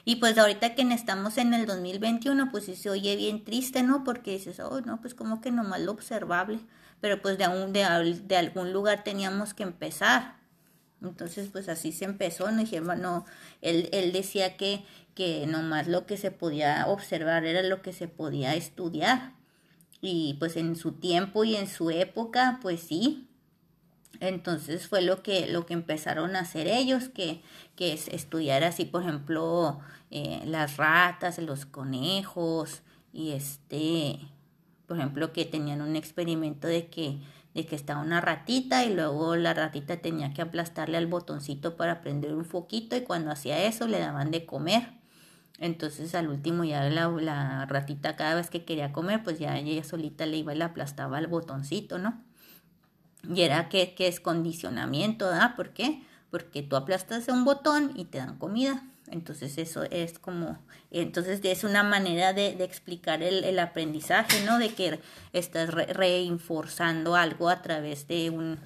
Y 0.05 0.17
pues 0.17 0.37
ahorita 0.37 0.75
que 0.75 0.81
estamos 0.93 1.37
en 1.37 1.53
el 1.53 1.65
2021, 1.65 2.51
pues 2.51 2.65
sí 2.65 2.75
se 2.75 2.89
oye 2.89 3.15
bien 3.15 3.43
triste, 3.43 3.83
¿no? 3.83 4.03
Porque 4.03 4.31
dices, 4.31 4.59
oh, 4.59 4.81
no, 4.81 4.99
pues 5.01 5.13
como 5.13 5.41
que 5.41 5.51
nomás 5.51 5.81
lo 5.81 5.91
observable. 5.91 6.59
Pero 7.01 7.21
pues 7.21 7.37
de, 7.37 7.47
de, 7.47 8.21
de 8.23 8.37
algún 8.37 8.73
lugar 8.73 9.03
teníamos 9.03 9.53
que 9.53 9.63
empezar. 9.63 10.41
Entonces, 11.01 11.49
pues 11.51 11.67
así 11.69 11.91
se 11.91 12.05
empezó, 12.05 12.51
¿no? 12.51 12.61
Y 12.61 12.79
no, 12.99 13.25
él, 13.61 13.89
él 13.91 14.11
decía 14.11 14.55
que, 14.55 14.85
que 15.15 15.47
nomás 15.47 15.87
lo 15.87 16.05
que 16.05 16.17
se 16.17 16.31
podía 16.31 16.85
observar 16.87 17.45
era 17.45 17.63
lo 17.63 17.81
que 17.81 17.93
se 17.93 18.07
podía 18.07 18.55
estudiar. 18.55 19.33
Y 20.01 20.35
pues 20.39 20.57
en 20.57 20.75
su 20.75 20.93
tiempo 20.93 21.43
y 21.43 21.55
en 21.55 21.67
su 21.67 21.89
época, 21.91 22.59
pues 22.61 22.81
sí. 22.81 23.27
Entonces 24.21 24.87
fue 24.87 25.01
lo 25.01 25.21
que, 25.21 25.47
lo 25.47 25.65
que 25.65 25.73
empezaron 25.73 26.37
a 26.37 26.41
hacer 26.41 26.67
ellos, 26.67 27.09
que, 27.09 27.41
que 27.75 27.91
es 27.91 28.07
estudiar 28.07 28.63
así, 28.63 28.85
por 28.85 29.01
ejemplo, 29.01 29.79
eh, 30.11 30.41
las 30.45 30.77
ratas, 30.77 31.37
los 31.39 31.65
conejos, 31.65 32.83
y 33.11 33.31
este, 33.31 34.19
por 34.87 34.97
ejemplo, 34.97 35.33
que 35.33 35.43
tenían 35.43 35.81
un 35.81 35.97
experimento 35.97 36.67
de 36.67 36.87
que 36.87 37.19
de 37.53 37.65
que 37.65 37.75
estaba 37.75 38.01
una 38.01 38.21
ratita 38.21 38.85
y 38.85 38.93
luego 38.93 39.35
la 39.35 39.53
ratita 39.53 39.97
tenía 39.97 40.33
que 40.33 40.41
aplastarle 40.41 40.97
al 40.97 41.07
botoncito 41.07 41.75
para 41.75 42.01
prender 42.01 42.33
un 42.33 42.45
foquito 42.45 42.95
y 42.95 43.01
cuando 43.01 43.31
hacía 43.31 43.65
eso 43.65 43.87
le 43.87 43.99
daban 43.99 44.31
de 44.31 44.45
comer. 44.45 44.93
Entonces 45.59 46.15
al 46.15 46.29
último 46.29 46.63
ya 46.63 46.83
la, 46.89 47.65
ratita 47.65 48.15
cada 48.15 48.35
vez 48.35 48.49
que 48.49 48.63
quería 48.63 48.93
comer 48.93 49.21
pues 49.23 49.37
ya 49.37 49.57
ella 49.57 49.83
solita 49.83 50.25
le 50.25 50.37
iba 50.37 50.53
y 50.53 50.57
le 50.57 50.63
aplastaba 50.63 51.17
al 51.17 51.27
botoncito, 51.27 51.99
¿no? 51.99 52.23
Y 53.29 53.41
era 53.41 53.69
que, 53.69 53.93
que 53.93 54.07
es 54.07 54.19
condicionamiento, 54.19 55.27
¿verdad? 55.27 55.55
¿Por 55.55 55.73
qué? 55.73 56.03
Porque 56.29 56.63
tú 56.63 56.75
aplastas 56.75 57.27
un 57.27 57.45
botón 57.45 57.93
y 57.95 58.05
te 58.05 58.17
dan 58.17 58.37
comida. 58.37 58.83
Entonces 59.11 59.57
eso 59.57 59.83
es 59.83 60.19
como, 60.19 60.57
entonces 60.89 61.41
es 61.43 61.63
una 61.65 61.83
manera 61.83 62.31
de, 62.31 62.55
de 62.55 62.63
explicar 62.63 63.21
el, 63.21 63.43
el, 63.43 63.59
aprendizaje, 63.59 64.43
¿no? 64.45 64.57
De 64.57 64.73
que 64.73 65.01
estás 65.33 65.73
reinforzando 65.73 67.15
algo 67.15 67.49
a 67.49 67.61
través 67.61 68.07
de 68.07 68.29
un, 68.29 68.57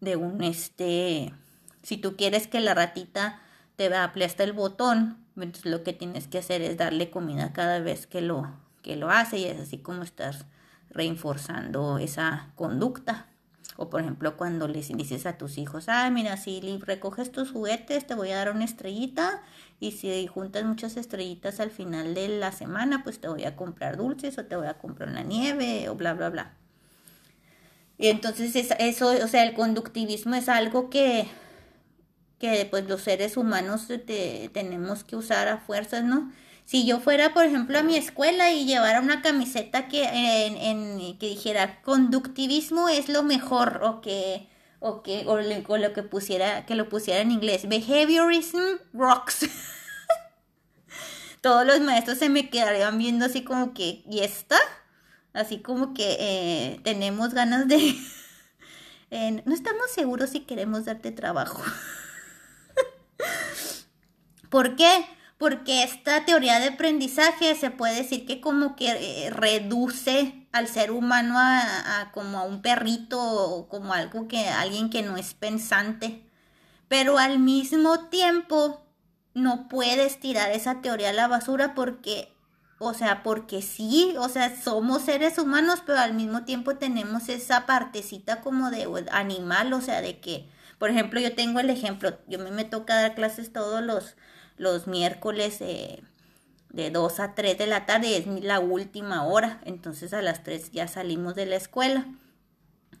de 0.00 0.16
un, 0.16 0.42
este, 0.42 1.34
si 1.82 1.98
tú 1.98 2.16
quieres 2.16 2.46
que 2.46 2.60
la 2.60 2.72
ratita 2.72 3.40
te 3.76 3.94
aplasta 3.94 4.44
el 4.44 4.54
botón, 4.54 5.18
entonces 5.36 5.70
lo 5.70 5.82
que 5.82 5.92
tienes 5.92 6.26
que 6.26 6.38
hacer 6.38 6.62
es 6.62 6.78
darle 6.78 7.10
comida 7.10 7.52
cada 7.52 7.80
vez 7.80 8.06
que 8.06 8.22
lo, 8.22 8.50
que 8.82 8.96
lo 8.96 9.10
hace 9.10 9.38
y 9.38 9.44
es 9.44 9.60
así 9.60 9.78
como 9.78 10.02
estás 10.02 10.46
reinforzando 10.94 11.98
esa 11.98 12.52
conducta. 12.54 13.26
O 13.76 13.90
por 13.90 14.00
ejemplo, 14.00 14.36
cuando 14.36 14.68
les 14.68 14.88
dices 14.88 15.26
a 15.26 15.36
tus 15.36 15.58
hijos, 15.58 15.88
ah, 15.88 16.08
mira, 16.10 16.36
si 16.36 16.60
recoges 16.80 17.32
tus 17.32 17.50
juguetes, 17.50 18.06
te 18.06 18.14
voy 18.14 18.30
a 18.30 18.36
dar 18.36 18.52
una 18.52 18.64
estrellita. 18.64 19.42
Y 19.80 19.92
si 19.92 20.26
juntas 20.28 20.64
muchas 20.64 20.96
estrellitas 20.96 21.58
al 21.58 21.70
final 21.70 22.14
de 22.14 22.28
la 22.28 22.52
semana, 22.52 23.02
pues 23.02 23.20
te 23.20 23.28
voy 23.28 23.44
a 23.44 23.56
comprar 23.56 23.96
dulces 23.96 24.38
o 24.38 24.44
te 24.44 24.54
voy 24.54 24.68
a 24.68 24.78
comprar 24.78 25.08
una 25.08 25.22
nieve 25.22 25.88
o 25.88 25.96
bla, 25.96 26.14
bla, 26.14 26.30
bla. 26.30 26.54
Y 27.98 28.08
entonces 28.08 28.54
eso, 28.78 29.08
o 29.08 29.28
sea, 29.28 29.44
el 29.44 29.54
conductivismo 29.54 30.36
es 30.36 30.48
algo 30.48 30.88
que, 30.88 31.26
que 32.38 32.66
pues 32.70 32.88
los 32.88 33.02
seres 33.02 33.36
humanos 33.36 33.88
tenemos 34.52 35.04
que 35.04 35.16
usar 35.16 35.48
a 35.48 35.58
fuerzas, 35.58 36.04
¿no? 36.04 36.32
Si 36.64 36.86
yo 36.86 36.98
fuera, 37.00 37.34
por 37.34 37.44
ejemplo, 37.44 37.78
a 37.78 37.82
mi 37.82 37.96
escuela 37.96 38.50
y 38.50 38.66
llevara 38.66 39.00
una 39.00 39.22
camiseta 39.22 39.88
que, 39.88 40.04
en, 40.04 41.18
que 41.18 41.28
dijera 41.28 41.82
conductivismo 41.82 42.88
es 42.88 43.08
lo 43.08 43.22
mejor 43.22 43.80
o 43.82 44.00
que, 44.00 44.48
o 44.80 45.02
que 45.02 45.24
o, 45.26 45.38
lo 45.40 45.92
que 45.92 46.02
pusiera 46.02 46.66
que 46.66 46.74
lo 46.74 46.88
pusiera 46.88 47.20
en 47.20 47.30
inglés 47.30 47.68
behaviorism 47.68 48.58
rocks 48.92 49.46
todos 51.40 51.66
los 51.66 51.80
maestros 51.80 52.18
se 52.18 52.28
me 52.28 52.50
quedarían 52.50 52.98
viendo 52.98 53.24
así 53.24 53.44
como 53.44 53.72
que 53.72 54.02
y 54.10 54.20
esta 54.20 54.58
así 55.32 55.60
como 55.60 55.94
que 55.94 56.16
eh, 56.18 56.80
tenemos 56.82 57.34
ganas 57.34 57.66
de 57.68 57.94
no 59.44 59.54
estamos 59.54 59.90
seguros 59.90 60.30
si 60.30 60.40
queremos 60.40 60.86
darte 60.86 61.12
trabajo. 61.12 61.62
¿por 64.54 64.76
qué? 64.76 65.04
Porque 65.38 65.82
esta 65.82 66.24
teoría 66.24 66.60
de 66.60 66.68
aprendizaje 66.68 67.54
se 67.54 67.70
puede 67.70 67.96
decir 67.96 68.26
que 68.26 68.40
como 68.40 68.76
que 68.76 69.26
eh, 69.26 69.30
reduce 69.30 70.46
al 70.52 70.68
ser 70.68 70.90
humano 70.92 71.34
a, 71.36 72.10
como 72.12 72.38
a 72.38 72.44
un 72.44 72.62
perrito 72.62 73.20
o 73.20 73.68
como 73.68 73.92
algo 73.92 74.28
que 74.28 74.48
alguien 74.48 74.90
que 74.90 75.02
no 75.02 75.16
es 75.16 75.34
pensante, 75.34 76.22
pero 76.88 77.18
al 77.18 77.38
mismo 77.40 78.08
tiempo 78.08 78.86
no 79.34 79.68
puedes 79.68 80.20
tirar 80.20 80.52
esa 80.52 80.80
teoría 80.80 81.10
a 81.10 81.12
la 81.12 81.28
basura 81.28 81.74
porque 81.74 82.34
o 82.78 82.92
sea, 82.92 83.22
porque 83.22 83.62
sí, 83.62 84.14
o 84.18 84.28
sea, 84.28 84.60
somos 84.60 85.02
seres 85.02 85.38
humanos, 85.38 85.82
pero 85.86 85.98
al 86.00 86.12
mismo 86.14 86.44
tiempo 86.44 86.76
tenemos 86.76 87.28
esa 87.28 87.66
partecita 87.66 88.40
como 88.40 88.70
de 88.70 88.86
animal, 89.12 89.72
o 89.72 89.80
sea, 89.80 90.02
de 90.02 90.20
que, 90.20 90.48
por 90.78 90.90
ejemplo, 90.90 91.20
yo 91.20 91.34
tengo 91.34 91.60
el 91.60 91.70
ejemplo, 91.70 92.18
yo 92.26 92.38
me, 92.38 92.50
me 92.50 92.64
toca 92.64 92.94
dar 93.00 93.14
clases 93.14 93.52
todos 93.52 93.82
los, 93.82 94.16
los 94.56 94.86
miércoles 94.86 95.60
eh, 95.60 96.02
de 96.70 96.90
2 96.90 97.20
a 97.20 97.34
3 97.34 97.58
de 97.58 97.66
la 97.66 97.86
tarde, 97.86 98.16
es 98.16 98.26
la 98.26 98.60
última 98.60 99.24
hora, 99.24 99.60
entonces 99.64 100.12
a 100.12 100.22
las 100.22 100.42
3 100.42 100.72
ya 100.72 100.88
salimos 100.88 101.34
de 101.34 101.46
la 101.46 101.56
escuela. 101.56 102.06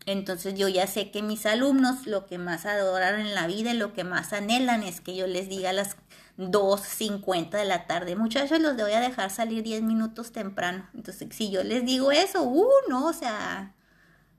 Entonces 0.06 0.54
yo 0.54 0.68
ya 0.68 0.86
sé 0.86 1.10
que 1.10 1.22
mis 1.22 1.46
alumnos 1.46 2.06
lo 2.06 2.26
que 2.26 2.36
más 2.38 2.66
adoran 2.66 3.20
en 3.20 3.34
la 3.34 3.46
vida 3.46 3.72
y 3.72 3.76
lo 3.76 3.94
que 3.94 4.04
más 4.04 4.32
anhelan 4.32 4.82
es 4.82 5.00
que 5.00 5.16
yo 5.16 5.26
les 5.26 5.48
diga 5.48 5.70
a 5.70 5.72
las 5.72 5.96
2.50 6.36 7.50
de 7.50 7.64
la 7.64 7.86
tarde, 7.86 8.16
muchachos, 8.16 8.60
los 8.60 8.76
voy 8.76 8.92
a 8.92 9.00
dejar 9.00 9.30
salir 9.30 9.62
10 9.62 9.82
minutos 9.82 10.32
temprano. 10.32 10.88
Entonces 10.94 11.28
si 11.34 11.50
yo 11.50 11.62
les 11.64 11.86
digo 11.86 12.12
eso, 12.12 12.42
uh, 12.42 12.68
no, 12.88 13.06
o 13.06 13.12
sea, 13.12 13.72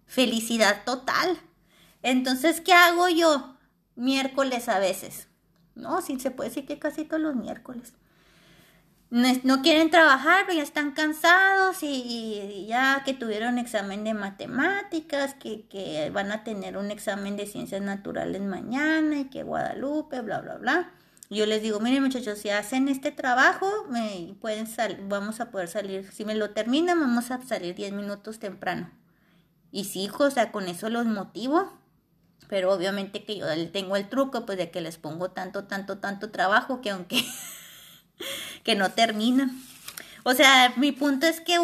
felicidad 0.06 0.84
total. 0.86 1.40
Entonces, 2.04 2.62
¿qué 2.62 2.74
hago 2.74 3.10
yo? 3.10 3.58
Miércoles 3.96 4.70
a 4.70 4.78
veces 4.78 5.25
no, 5.76 6.02
sí 6.02 6.20
se 6.20 6.32
puede 6.32 6.50
decir 6.50 6.66
que 6.66 6.80
casi 6.80 7.06
todos 7.06 7.22
los 7.22 7.36
miércoles. 7.36 7.94
No, 9.12 9.62
quieren 9.62 9.92
trabajar, 9.92 10.46
pero 10.46 10.58
ya 10.58 10.64
están 10.64 10.92
cansados 10.92 11.78
y, 11.84 12.66
ya 12.68 13.04
que 13.06 13.14
tuvieron 13.14 13.60
examen 13.60 14.04
de 14.04 14.14
matemáticas, 14.14 15.36
que, 15.36 15.68
que, 15.68 16.10
van 16.10 16.32
a 16.32 16.44
tener 16.44 16.76
un 16.76 16.92
examen 16.92 17.38
de 17.38 17.46
ciencias 17.46 17.82
naturales 17.82 18.42
mañana 18.42 19.20
y 19.20 19.26
que 19.26 19.44
Guadalupe, 19.44 20.22
bla, 20.22 20.42
bla, 20.42 20.58
bla. 20.58 20.92
Yo 21.30 21.46
les 21.46 21.62
digo, 21.62 21.80
miren 21.80 22.04
muchachos, 22.04 22.40
si 22.40 22.50
hacen 22.50 22.88
este 22.90 23.12
trabajo, 23.12 23.86
me 23.90 24.36
pueden 24.42 24.68
vamos 25.08 25.40
a 25.40 25.50
poder 25.50 25.68
salir, 25.68 26.12
si 26.12 26.26
me 26.26 26.36
lo 26.36 26.52
terminan, 26.52 27.00
vamos 27.00 27.32
a 27.32 27.42
salir 27.42 27.76
10 27.76 27.94
minutos 27.94 28.40
temprano. 28.40 28.92
Y 29.72 29.86
sí, 29.86 30.10
o 30.18 30.32
sea, 30.32 30.52
con 30.52 30.68
eso 30.68 30.90
los 30.90 31.06
motivo 31.06 31.72
pero 32.48 32.72
obviamente 32.74 33.24
que 33.24 33.38
yo 33.38 33.46
tengo 33.72 33.96
el 33.96 34.10
truco 34.10 34.46
pues 34.46 34.58
de 34.58 34.72
que 34.72 34.82
les 34.82 34.98
pongo 34.98 35.32
tanto, 35.32 35.66
tanto, 35.66 35.98
tanto 35.98 36.32
trabajo 36.32 36.82
que 36.82 36.92
aunque 36.92 37.24
que 38.64 38.76
no 38.76 38.92
termina. 38.92 39.52
O 40.28 40.34
sea, 40.34 40.74
mi 40.78 40.92
punto 40.92 41.28
es 41.28 41.40
que 41.40 41.60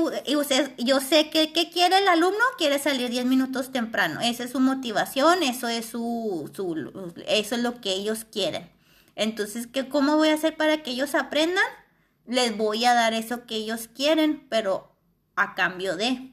yo 0.78 1.00
sé 1.00 1.30
que 1.32 1.52
¿qué 1.52 1.72
quiere 1.72 1.98
el 1.98 2.08
alumno, 2.08 2.44
quiere 2.60 2.78
salir 2.78 3.10
10 3.10 3.26
minutos 3.26 3.72
temprano. 3.72 4.22
Esa 4.22 4.44
es 4.44 4.52
su 4.52 4.60
motivación, 4.60 5.42
eso 5.42 5.68
es 5.68 5.88
su, 5.88 6.52
su 6.54 7.14
eso 7.28 7.56
es 7.56 7.62
lo 7.62 7.82
que 7.82 7.92
ellos 7.94 8.24
quieren. 8.24 8.70
Entonces, 9.16 9.66
¿qué, 9.66 9.90
¿cómo 9.90 10.16
voy 10.18 10.30
a 10.30 10.36
hacer 10.36 10.58
para 10.58 10.84
que 10.84 10.92
ellos 10.92 11.16
aprendan? 11.16 11.66
Les 12.28 12.56
voy 12.56 12.86
a 12.86 12.94
dar 12.94 13.16
eso 13.16 13.48
que 13.48 13.56
ellos 13.56 13.90
quieren, 13.96 14.46
pero 14.48 14.96
a 15.36 15.56
cambio 15.56 15.98
de. 15.98 16.32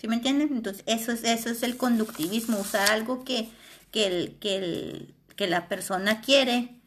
¿Sí 0.00 0.08
me 0.08 0.14
entienden? 0.14 0.48
Entonces, 0.52 0.82
eso 0.86 1.12
es, 1.12 1.24
eso 1.24 1.50
es 1.50 1.62
el 1.62 1.76
conductivismo, 1.76 2.58
usar 2.58 2.90
algo 2.90 3.22
que, 3.22 3.50
que, 3.90 4.06
el, 4.06 4.38
que, 5.36 5.46
la 5.46 5.68
persona 5.68 6.22
quiere 6.22 6.80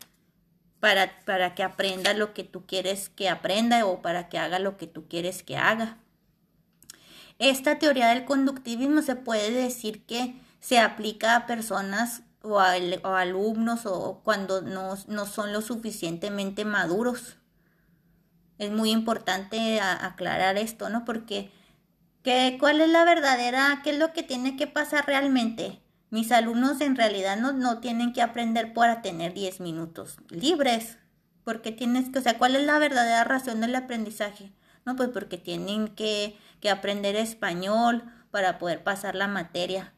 para, 0.80 1.24
para 1.24 1.54
que 1.54 1.62
aprenda 1.62 2.16
lo 2.16 2.34
que 2.34 2.44
tú 2.44 2.66
quieres 2.66 3.10
que 3.10 3.30
aprenda 3.30 3.86
o 3.86 4.02
para 4.02 4.30
que 4.30 4.40
haga 4.40 4.58
lo 4.58 4.78
que 4.78 4.88
tú 4.88 5.08
quieres 5.08 5.44
que 5.44 5.58
haga. 5.58 5.98
Esta 7.38 7.78
teoría 7.78 8.08
del 8.08 8.26
conductivismo 8.26 9.04
se 9.04 9.16
puede 9.16 9.52
decir 9.52 10.04
que 10.06 10.34
se 10.60 10.80
aplica 10.80 11.36
a 11.36 11.46
personas 11.46 12.24
o 12.42 12.60
a, 12.60 12.74
alumnos 13.20 13.86
o 13.86 14.22
cuando 14.24 14.64
no, 14.64 14.98
no, 15.08 15.26
son 15.28 15.54
lo 15.54 15.62
suficientemente 15.62 16.66
maduros. 16.66 17.38
Es 18.58 18.72
muy 18.72 18.90
importante 18.90 19.80
aclarar 19.82 20.58
esto, 20.58 20.90
¿no? 20.90 21.06
Porque 21.06 21.52
¿Qué, 22.24 22.58
¿Cuál 22.60 22.82
es 22.82 22.90
la 22.90 23.04
verdadera? 23.04 23.82
¿Qué 23.84 23.92
es 23.92 24.00
lo 24.00 24.14
que 24.14 24.24
tiene 24.24 24.56
que 24.56 24.66
pasar 24.66 25.06
realmente? 25.06 25.82
Mis 26.10 26.32
alumnos 26.32 26.80
en 26.80 26.96
realidad 26.96 27.38
no, 27.38 27.52
no 27.52 27.80
tienen 27.80 28.14
que 28.14 28.22
aprender 28.22 28.74
para 28.74 29.02
tener 29.02 29.34
10 29.34 29.60
minutos 29.60 30.18
libres. 30.30 30.98
Porque 31.44 31.74
tienes 31.74 32.10
que, 32.10 32.20
o 32.20 32.22
sea, 32.22 32.38
¿cuál 32.38 32.56
es 32.56 32.64
la 32.64 32.80
verdadera 32.80 33.26
razón 33.26 33.60
del 33.60 33.76
aprendizaje? 33.76 34.54
No, 34.86 34.96
pues 34.96 35.10
porque 35.10 35.38
tienen 35.38 35.90
que, 35.90 36.38
que 36.62 36.70
aprender 36.70 37.18
español 37.18 38.04
para 38.32 38.58
poder 38.58 38.84
pasar 38.84 39.16
la 39.16 39.28
materia. 39.28 39.94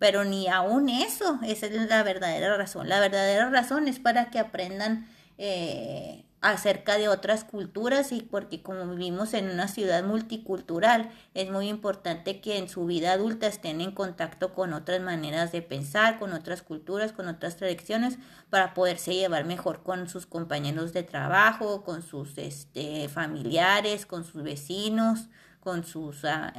Pero 0.00 0.24
ni 0.24 0.48
aún 0.48 0.88
eso, 0.88 1.38
esa 1.46 1.66
es 1.66 1.88
la 1.88 2.02
verdadera 2.02 2.56
razón. 2.56 2.88
La 2.88 2.98
verdadera 2.98 3.48
razón 3.50 3.86
es 3.86 4.00
para 4.00 4.30
que 4.30 4.40
aprendan 4.40 5.06
eh, 5.38 6.24
acerca 6.40 6.96
de 6.96 7.08
otras 7.08 7.44
culturas 7.44 8.12
y 8.12 8.22
porque 8.22 8.62
como 8.62 8.86
vivimos 8.86 9.34
en 9.34 9.50
una 9.50 9.68
ciudad 9.68 10.02
multicultural 10.02 11.10
es 11.34 11.50
muy 11.50 11.68
importante 11.68 12.40
que 12.40 12.56
en 12.56 12.68
su 12.68 12.86
vida 12.86 13.12
adulta 13.12 13.46
estén 13.46 13.80
en 13.80 13.92
contacto 13.92 14.54
con 14.54 14.72
otras 14.72 15.02
maneras 15.02 15.52
de 15.52 15.60
pensar, 15.60 16.18
con 16.18 16.32
otras 16.32 16.62
culturas, 16.62 17.12
con 17.12 17.28
otras 17.28 17.56
tradiciones 17.56 18.18
para 18.48 18.72
poderse 18.72 19.14
llevar 19.14 19.44
mejor 19.44 19.82
con 19.82 20.08
sus 20.08 20.24
compañeros 20.24 20.94
de 20.94 21.02
trabajo, 21.02 21.84
con 21.84 22.02
sus 22.02 22.38
este, 22.38 23.08
familiares, 23.08 24.06
con 24.06 24.24
sus 24.24 24.42
vecinos, 24.42 25.28
con 25.60 25.84
sus 25.84 26.24
ah, 26.24 26.54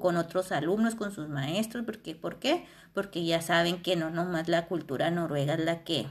con 0.00 0.16
otros 0.18 0.52
alumnos, 0.52 0.94
con 0.94 1.10
sus 1.10 1.28
maestros, 1.28 1.86
porque 1.86 2.14
¿por 2.14 2.38
qué? 2.38 2.66
Porque 2.92 3.24
ya 3.24 3.40
saben 3.40 3.82
que 3.82 3.96
no 3.96 4.10
nomás 4.10 4.48
la 4.48 4.66
cultura 4.66 5.10
noruega 5.10 5.54
es 5.54 5.64
la 5.64 5.84
que 5.84 6.06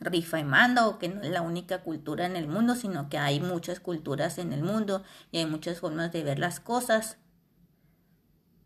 rifa 0.00 0.40
y 0.40 0.44
manda 0.44 0.88
o 0.88 0.98
que 0.98 1.08
no 1.08 1.22
es 1.22 1.30
la 1.30 1.42
única 1.42 1.82
cultura 1.82 2.26
en 2.26 2.36
el 2.36 2.48
mundo, 2.48 2.74
sino 2.74 3.08
que 3.08 3.18
hay 3.18 3.40
muchas 3.40 3.80
culturas 3.80 4.38
en 4.38 4.52
el 4.52 4.62
mundo 4.62 5.02
y 5.30 5.38
hay 5.38 5.46
muchas 5.46 5.78
formas 5.78 6.12
de 6.12 6.24
ver 6.24 6.38
las 6.38 6.58
cosas. 6.58 7.18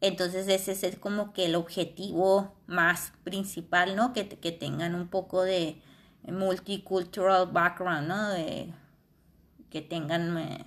Entonces 0.00 0.48
ese 0.48 0.86
es 0.86 0.98
como 0.98 1.32
que 1.32 1.46
el 1.46 1.54
objetivo 1.54 2.54
más 2.66 3.12
principal, 3.24 3.96
¿no? 3.96 4.12
Que, 4.12 4.28
que 4.28 4.52
tengan 4.52 4.94
un 4.94 5.08
poco 5.08 5.42
de 5.42 5.80
multicultural 6.22 7.46
background, 7.50 8.08
¿no? 8.08 8.30
De, 8.30 8.72
que 9.70 9.82
tengan, 9.82 10.38
eh, 10.38 10.64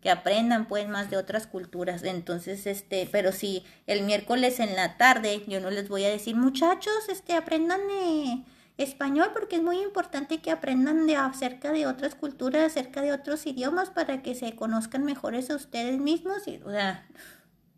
que 0.00 0.10
aprendan 0.10 0.66
pues 0.66 0.88
más 0.88 1.10
de 1.10 1.16
otras 1.18 1.46
culturas. 1.46 2.02
Entonces, 2.04 2.66
este, 2.66 3.08
pero 3.12 3.32
si 3.32 3.64
el 3.86 4.02
miércoles 4.02 4.60
en 4.60 4.76
la 4.76 4.96
tarde 4.96 5.44
yo 5.46 5.60
no 5.60 5.70
les 5.70 5.88
voy 5.88 6.04
a 6.04 6.10
decir, 6.10 6.34
muchachos, 6.36 7.08
este, 7.10 7.34
aprendan 7.34 7.80
de 7.86 8.44
español 8.76 9.28
porque 9.32 9.56
es 9.56 9.62
muy 9.62 9.80
importante 9.80 10.40
que 10.40 10.50
aprendan 10.50 11.06
de 11.06 11.16
acerca 11.16 11.72
de 11.72 11.86
otras 11.86 12.14
culturas, 12.14 12.72
acerca 12.72 13.02
de 13.02 13.12
otros 13.12 13.46
idiomas 13.46 13.90
para 13.90 14.22
que 14.22 14.34
se 14.34 14.56
conozcan 14.56 15.04
mejores 15.04 15.50
a 15.50 15.56
ustedes 15.56 16.00
mismos 16.00 16.46
y 16.48 16.60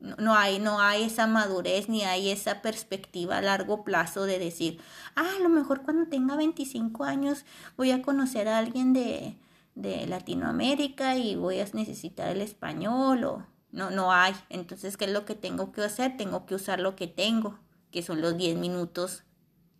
no, 0.00 0.34
hay 0.34 0.58
no 0.58 0.80
hay 0.80 1.04
esa 1.04 1.26
madurez 1.26 1.88
ni 1.88 2.04
hay 2.04 2.30
esa 2.30 2.62
perspectiva 2.62 3.38
a 3.38 3.42
largo 3.42 3.84
plazo 3.84 4.24
de 4.24 4.38
decir, 4.38 4.80
ah, 5.14 5.30
a 5.36 5.42
lo 5.42 5.48
mejor 5.48 5.82
cuando 5.82 6.08
tenga 6.08 6.36
25 6.36 7.04
años 7.04 7.44
voy 7.76 7.90
a 7.90 8.02
conocer 8.02 8.48
a 8.48 8.58
alguien 8.58 8.92
de 8.92 9.36
de 9.76 10.06
Latinoamérica 10.06 11.16
y 11.16 11.36
voy 11.36 11.60
a 11.60 11.66
necesitar 11.74 12.34
el 12.34 12.40
español 12.40 13.24
o 13.24 13.46
no 13.70 13.90
no 13.90 14.12
hay. 14.12 14.34
Entonces, 14.48 14.96
¿qué 14.96 15.04
es 15.04 15.12
lo 15.12 15.24
que 15.24 15.34
tengo 15.34 15.70
que 15.70 15.82
hacer? 15.82 16.16
Tengo 16.16 16.46
que 16.46 16.54
usar 16.54 16.80
lo 16.80 16.96
que 16.96 17.06
tengo, 17.06 17.58
que 17.90 18.02
son 18.02 18.22
los 18.22 18.36
10 18.36 18.56
minutos 18.56 19.22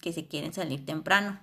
que 0.07 0.13
se 0.13 0.29
quieren 0.29 0.53
salir 0.53 0.87
temprano. 0.87 1.41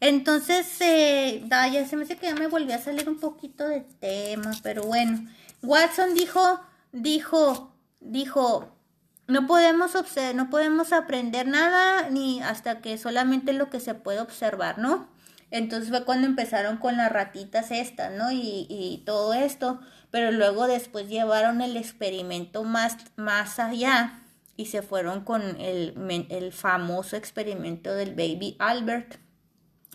Entonces, 0.00 0.66
eh, 0.80 1.44
ya 1.48 1.86
se 1.86 1.94
me 1.94 2.02
hace 2.02 2.16
que 2.16 2.26
ya 2.26 2.34
me 2.34 2.48
volví 2.48 2.72
a 2.72 2.82
salir 2.82 3.08
un 3.08 3.20
poquito 3.20 3.68
de 3.68 3.82
tema, 4.00 4.50
pero 4.64 4.82
bueno. 4.82 5.24
Watson 5.62 6.14
dijo, 6.14 6.60
dijo, 6.90 7.72
dijo, 8.00 8.76
no 9.28 9.46
podemos 9.46 9.92
no 10.34 10.50
podemos 10.50 10.92
aprender 10.92 11.46
nada 11.46 12.10
ni 12.10 12.42
hasta 12.42 12.80
que 12.80 12.98
solamente 12.98 13.52
lo 13.52 13.70
que 13.70 13.78
se 13.78 13.94
puede 13.94 14.18
observar, 14.18 14.78
¿no? 14.78 15.06
Entonces 15.52 15.90
fue 15.90 16.04
cuando 16.04 16.26
empezaron 16.26 16.78
con 16.78 16.96
las 16.96 17.12
ratitas 17.12 17.70
estas, 17.70 18.10
¿no? 18.10 18.32
Y, 18.32 18.66
y 18.68 19.04
todo 19.06 19.32
esto, 19.32 19.80
pero 20.10 20.32
luego 20.32 20.66
después 20.66 21.08
llevaron 21.08 21.60
el 21.60 21.76
experimento 21.76 22.64
más, 22.64 22.96
más 23.14 23.60
allá 23.60 24.19
y 24.60 24.66
se 24.66 24.82
fueron 24.82 25.24
con 25.24 25.42
el, 25.60 25.94
el 26.28 26.52
famoso 26.52 27.16
experimento 27.16 27.94
del 27.94 28.14
baby 28.14 28.56
Albert. 28.58 29.16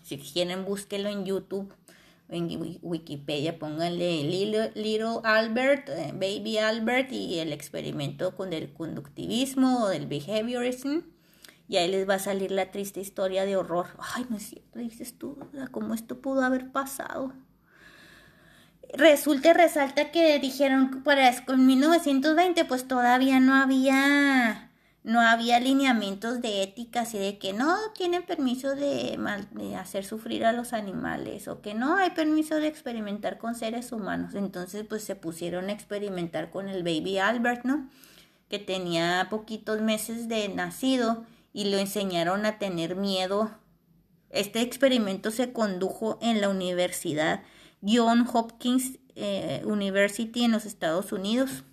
Si 0.03 0.17
quieren, 0.17 0.65
búsquenlo 0.65 1.09
en 1.09 1.25
YouTube 1.25 1.73
en 2.29 2.79
Wikipedia 2.81 3.59
pónganle 3.59 4.23
Little, 4.23 5.19
Albert, 5.23 5.89
eh, 5.89 6.11
Baby 6.13 6.57
Albert 6.57 7.11
y 7.11 7.39
el 7.39 7.53
experimento 7.53 8.35
con 8.35 8.53
el 8.53 8.73
conductivismo 8.73 9.83
o 9.83 9.89
del 9.89 10.07
behaviorism. 10.07 11.01
Y 11.67 11.77
ahí 11.77 11.89
les 11.89 12.07
va 12.07 12.15
a 12.15 12.19
salir 12.19 12.51
la 12.51 12.71
triste 12.71 12.99
historia 12.99 13.45
de 13.45 13.55
horror. 13.55 13.87
Ay, 14.15 14.25
no 14.29 14.37
es 14.37 14.49
cierto, 14.49 14.79
dices 14.79 15.17
tú, 15.17 15.37
¿cómo 15.71 15.93
esto 15.93 16.19
pudo 16.19 16.43
haber 16.43 16.71
pasado? 16.71 17.33
Resulta 18.93 19.49
y 19.49 19.53
resalta 19.53 20.11
que 20.11 20.39
dijeron 20.39 21.03
para 21.03 21.29
en 21.29 21.65
1920 21.65 22.65
pues 22.65 22.87
todavía 22.87 23.39
no 23.39 23.55
había 23.55 24.71
no 25.03 25.21
había 25.21 25.59
lineamientos 25.59 26.41
de 26.41 26.63
ética 26.63 27.01
así 27.01 27.19
de 27.19 27.37
que 27.37 27.53
no 27.53 27.77
tienen 27.93 28.23
permiso 28.23 28.75
de, 28.75 29.19
de, 29.51 29.75
hacer 29.75 30.03
sufrir 30.03 30.45
a 30.45 30.51
los 30.51 30.73
animales 30.73 31.47
o 31.47 31.61
que 31.61 31.75
no 31.75 31.97
hay 31.97 32.09
permiso 32.11 32.55
de 32.55 32.67
experimentar 32.67 33.37
con 33.37 33.53
seres 33.53 33.91
humanos. 33.91 34.33
Entonces 34.33 34.83
pues 34.89 35.03
se 35.03 35.15
pusieron 35.15 35.69
a 35.69 35.73
experimentar 35.73 36.49
con 36.49 36.69
el 36.69 36.81
baby 36.81 37.19
Albert, 37.19 37.65
¿no? 37.65 37.87
Que 38.49 38.57
tenía 38.57 39.27
poquitos 39.29 39.81
meses 39.81 40.27
de 40.27 40.49
nacido 40.49 41.23
y 41.53 41.65
lo 41.65 41.77
enseñaron 41.77 42.45
a 42.47 42.57
tener 42.57 42.95
miedo. 42.95 43.51
Este 44.31 44.61
experimento 44.61 45.29
se 45.29 45.53
condujo 45.53 46.17
en 46.21 46.41
la 46.41 46.49
Universidad 46.49 47.43
John 47.81 48.27
Hopkins 48.31 48.99
eh, 49.15 49.61
University 49.65 50.43
en 50.43 50.51
los 50.51 50.65
Estados 50.65 51.11
Unidos. 51.11 51.63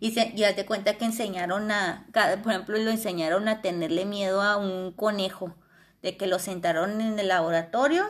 Y, 0.00 0.12
se, 0.12 0.32
y 0.34 0.40
de 0.42 0.66
cuenta 0.66 0.96
que 0.96 1.04
enseñaron 1.04 1.70
a, 1.72 2.06
por 2.42 2.52
ejemplo, 2.52 2.78
lo 2.78 2.90
enseñaron 2.90 3.48
a 3.48 3.60
tenerle 3.62 4.04
miedo 4.04 4.42
a 4.42 4.56
un 4.56 4.92
conejo, 4.92 5.54
de 6.02 6.16
que 6.16 6.28
lo 6.28 6.38
sentaron 6.38 7.00
en 7.00 7.18
el 7.18 7.28
laboratorio 7.28 8.04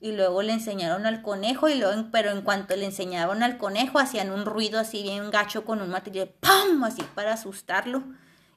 y 0.00 0.12
luego 0.12 0.42
le 0.42 0.52
enseñaron 0.52 1.06
al 1.06 1.22
conejo 1.22 1.68
y 1.68 1.74
luego, 1.74 2.08
pero 2.12 2.30
en 2.30 2.42
cuanto 2.42 2.76
le 2.76 2.86
enseñaron 2.86 3.42
al 3.42 3.58
conejo 3.58 3.98
hacían 3.98 4.30
un 4.30 4.44
ruido 4.44 4.78
así 4.78 5.02
bien 5.02 5.30
gacho 5.30 5.64
con 5.64 5.80
un 5.80 5.90
material, 5.90 6.28
¡pam! 6.40 6.84
así 6.84 7.02
para 7.14 7.32
asustarlo 7.32 8.04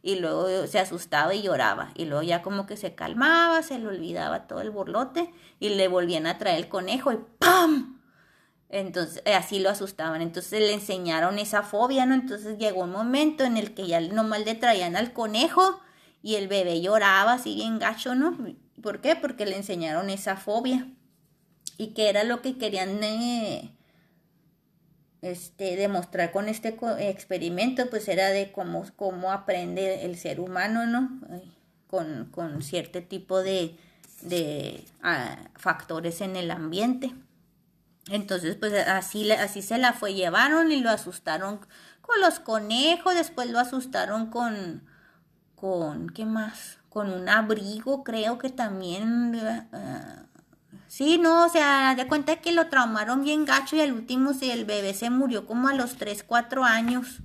y 0.05 0.19
luego 0.19 0.67
se 0.67 0.77
asustaba 0.77 1.33
y 1.33 1.41
lloraba 1.41 1.89
y 1.95 2.05
luego 2.05 2.21
ya 2.21 2.43
como 2.43 2.67
que 2.67 2.77
se 2.77 2.93
calmaba, 2.93 3.63
se 3.63 3.79
le 3.79 3.87
olvidaba 3.87 4.45
todo 4.45 4.61
el 4.61 4.69
borlote 4.69 5.33
y 5.59 5.69
le 5.69 5.87
volvían 5.87 6.27
a 6.27 6.37
traer 6.37 6.59
el 6.59 6.69
conejo 6.69 7.11
y 7.11 7.17
¡pam! 7.39 7.99
Entonces, 8.69 9.23
eh, 9.25 9.33
así 9.33 9.57
lo 9.57 9.71
asustaban. 9.71 10.21
Entonces 10.21 10.59
le 10.59 10.73
enseñaron 10.73 11.39
esa 11.39 11.63
fobia, 11.63 12.05
¿no? 12.05 12.13
Entonces 12.13 12.59
llegó 12.59 12.83
un 12.83 12.91
momento 12.91 13.45
en 13.45 13.57
el 13.57 13.73
que 13.73 13.87
ya 13.87 13.99
nomás 13.99 14.45
le 14.45 14.53
traían 14.53 14.95
al 14.95 15.11
conejo 15.11 15.81
y 16.21 16.35
el 16.35 16.47
bebé 16.47 16.81
lloraba 16.81 17.33
así 17.33 17.55
bien 17.55 17.79
gacho, 17.79 18.13
¿no? 18.13 18.37
¿Por 18.83 19.01
qué? 19.01 19.15
Porque 19.15 19.47
le 19.47 19.57
enseñaron 19.57 20.11
esa 20.11 20.37
fobia. 20.37 20.87
Y 21.79 21.95
que 21.95 22.09
era 22.09 22.23
lo 22.23 22.43
que 22.43 22.59
querían 22.59 23.03
eh, 23.03 23.74
este, 25.21 25.75
demostrar 25.75 26.31
con 26.31 26.49
este 26.49 26.77
experimento, 26.99 27.89
pues 27.89 28.07
era 28.07 28.29
de 28.29 28.51
cómo, 28.51 28.85
cómo 28.95 29.31
aprende 29.31 30.05
el 30.05 30.17
ser 30.17 30.39
humano, 30.39 30.85
¿no? 30.85 31.19
Con, 31.87 32.25
con 32.31 32.61
cierto 32.61 33.01
tipo 33.03 33.41
de, 33.41 33.77
de 34.21 34.85
ah, 35.01 35.37
factores 35.55 36.21
en 36.21 36.35
el 36.35 36.51
ambiente. 36.51 37.13
Entonces, 38.09 38.55
pues 38.55 38.73
así, 38.87 39.31
así 39.31 39.61
se 39.61 39.77
la 39.77 39.93
fue, 39.93 40.13
llevaron 40.13 40.71
y 40.71 40.79
lo 40.79 40.91
asustaron 40.91 41.59
con 42.01 42.21
los 42.21 42.39
conejos, 42.39 43.15
después 43.15 43.49
lo 43.49 43.59
asustaron 43.59 44.27
con, 44.27 44.83
con, 45.55 46.09
¿qué 46.11 46.25
más? 46.25 46.77
Con 46.89 47.09
un 47.09 47.27
abrigo, 47.27 48.03
creo 48.03 48.37
que 48.37 48.49
también, 48.49 49.35
uh, 49.35 50.34
sí, 50.95 51.17
no, 51.17 51.45
o 51.45 51.49
sea, 51.49 51.93
de 51.95 52.07
cuenta 52.07 52.37
que 52.37 52.53
lo 52.53 52.69
traumaron 52.69 53.23
bien 53.23 53.43
gacho 53.43 53.75
y 53.75 53.81
al 53.81 53.91
último 53.91 54.33
sí, 54.33 54.49
el 54.49 54.63
bebé 54.63 54.93
se 54.93 55.09
murió 55.09 55.45
como 55.45 55.67
a 55.67 55.73
los 55.73 55.97
3, 55.97 56.23
4 56.23 56.63
años. 56.63 57.19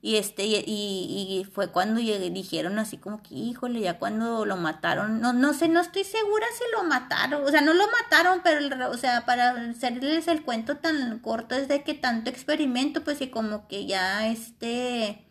Y 0.00 0.16
este, 0.16 0.44
y, 0.44 0.62
y, 0.66 1.44
fue 1.52 1.68
cuando 1.72 2.00
dijeron 2.00 2.78
así 2.78 2.96
como 2.96 3.22
que, 3.22 3.34
híjole, 3.34 3.80
ya 3.80 3.98
cuando 3.98 4.46
lo 4.46 4.56
mataron, 4.56 5.20
no, 5.20 5.32
no 5.32 5.52
sé, 5.52 5.68
no 5.68 5.80
estoy 5.80 6.04
segura 6.04 6.46
si 6.56 6.64
lo 6.72 6.84
mataron, 6.84 7.44
o 7.44 7.48
sea, 7.50 7.60
no 7.60 7.74
lo 7.74 7.84
mataron, 7.90 8.40
pero, 8.44 8.90
o 8.90 8.96
sea, 8.96 9.26
para 9.26 9.50
hacerles 9.50 10.28
el 10.28 10.42
cuento 10.42 10.76
tan 10.76 11.18
corto 11.18 11.54
es 11.56 11.68
de 11.68 11.82
que 11.82 11.94
tanto 11.94 12.30
experimento, 12.30 13.02
pues 13.04 13.20
y 13.20 13.28
como 13.30 13.66
que 13.68 13.86
ya 13.86 14.28
este, 14.28 15.26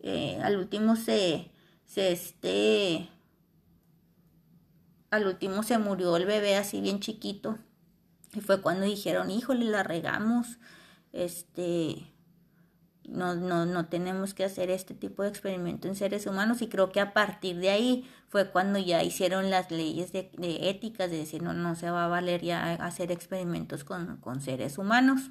eh, 0.00 0.40
al 0.42 0.56
último 0.56 0.96
se, 0.96 1.50
se 1.86 2.12
este, 2.12 3.08
al 5.10 5.26
último 5.26 5.62
se 5.62 5.78
murió 5.78 6.16
el 6.16 6.26
bebé 6.26 6.56
así 6.56 6.80
bien 6.80 7.00
chiquito. 7.00 7.58
Y 8.34 8.40
fue 8.40 8.60
cuando 8.60 8.84
dijeron, 8.84 9.30
híjole, 9.30 9.64
la 9.64 9.82
regamos, 9.82 10.58
este, 11.12 12.12
no, 13.08 13.34
no, 13.34 13.64
no 13.64 13.86
tenemos 13.86 14.34
que 14.34 14.44
hacer 14.44 14.70
este 14.70 14.94
tipo 14.94 15.22
de 15.22 15.30
experimento 15.30 15.88
en 15.88 15.96
seres 15.96 16.26
humanos 16.26 16.60
y 16.60 16.68
creo 16.68 16.92
que 16.92 17.00
a 17.00 17.14
partir 17.14 17.56
de 17.56 17.70
ahí 17.70 18.08
fue 18.28 18.50
cuando 18.50 18.78
ya 18.78 19.02
hicieron 19.02 19.50
las 19.50 19.70
leyes 19.70 20.12
de, 20.12 20.30
de 20.36 20.68
éticas 20.68 21.10
de 21.10 21.16
decir 21.16 21.42
no, 21.42 21.54
no 21.54 21.74
se 21.74 21.90
va 21.90 22.04
a 22.04 22.08
valer 22.08 22.42
ya 22.42 22.74
hacer 22.74 23.10
experimentos 23.10 23.84
con, 23.84 24.18
con 24.18 24.42
seres 24.42 24.76
humanos. 24.76 25.30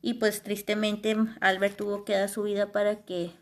Y 0.00 0.14
pues 0.14 0.42
tristemente 0.42 1.16
Albert 1.40 1.76
tuvo 1.76 2.04
que 2.04 2.14
dar 2.14 2.28
su 2.28 2.44
vida 2.44 2.70
para 2.70 3.04
que, 3.04 3.32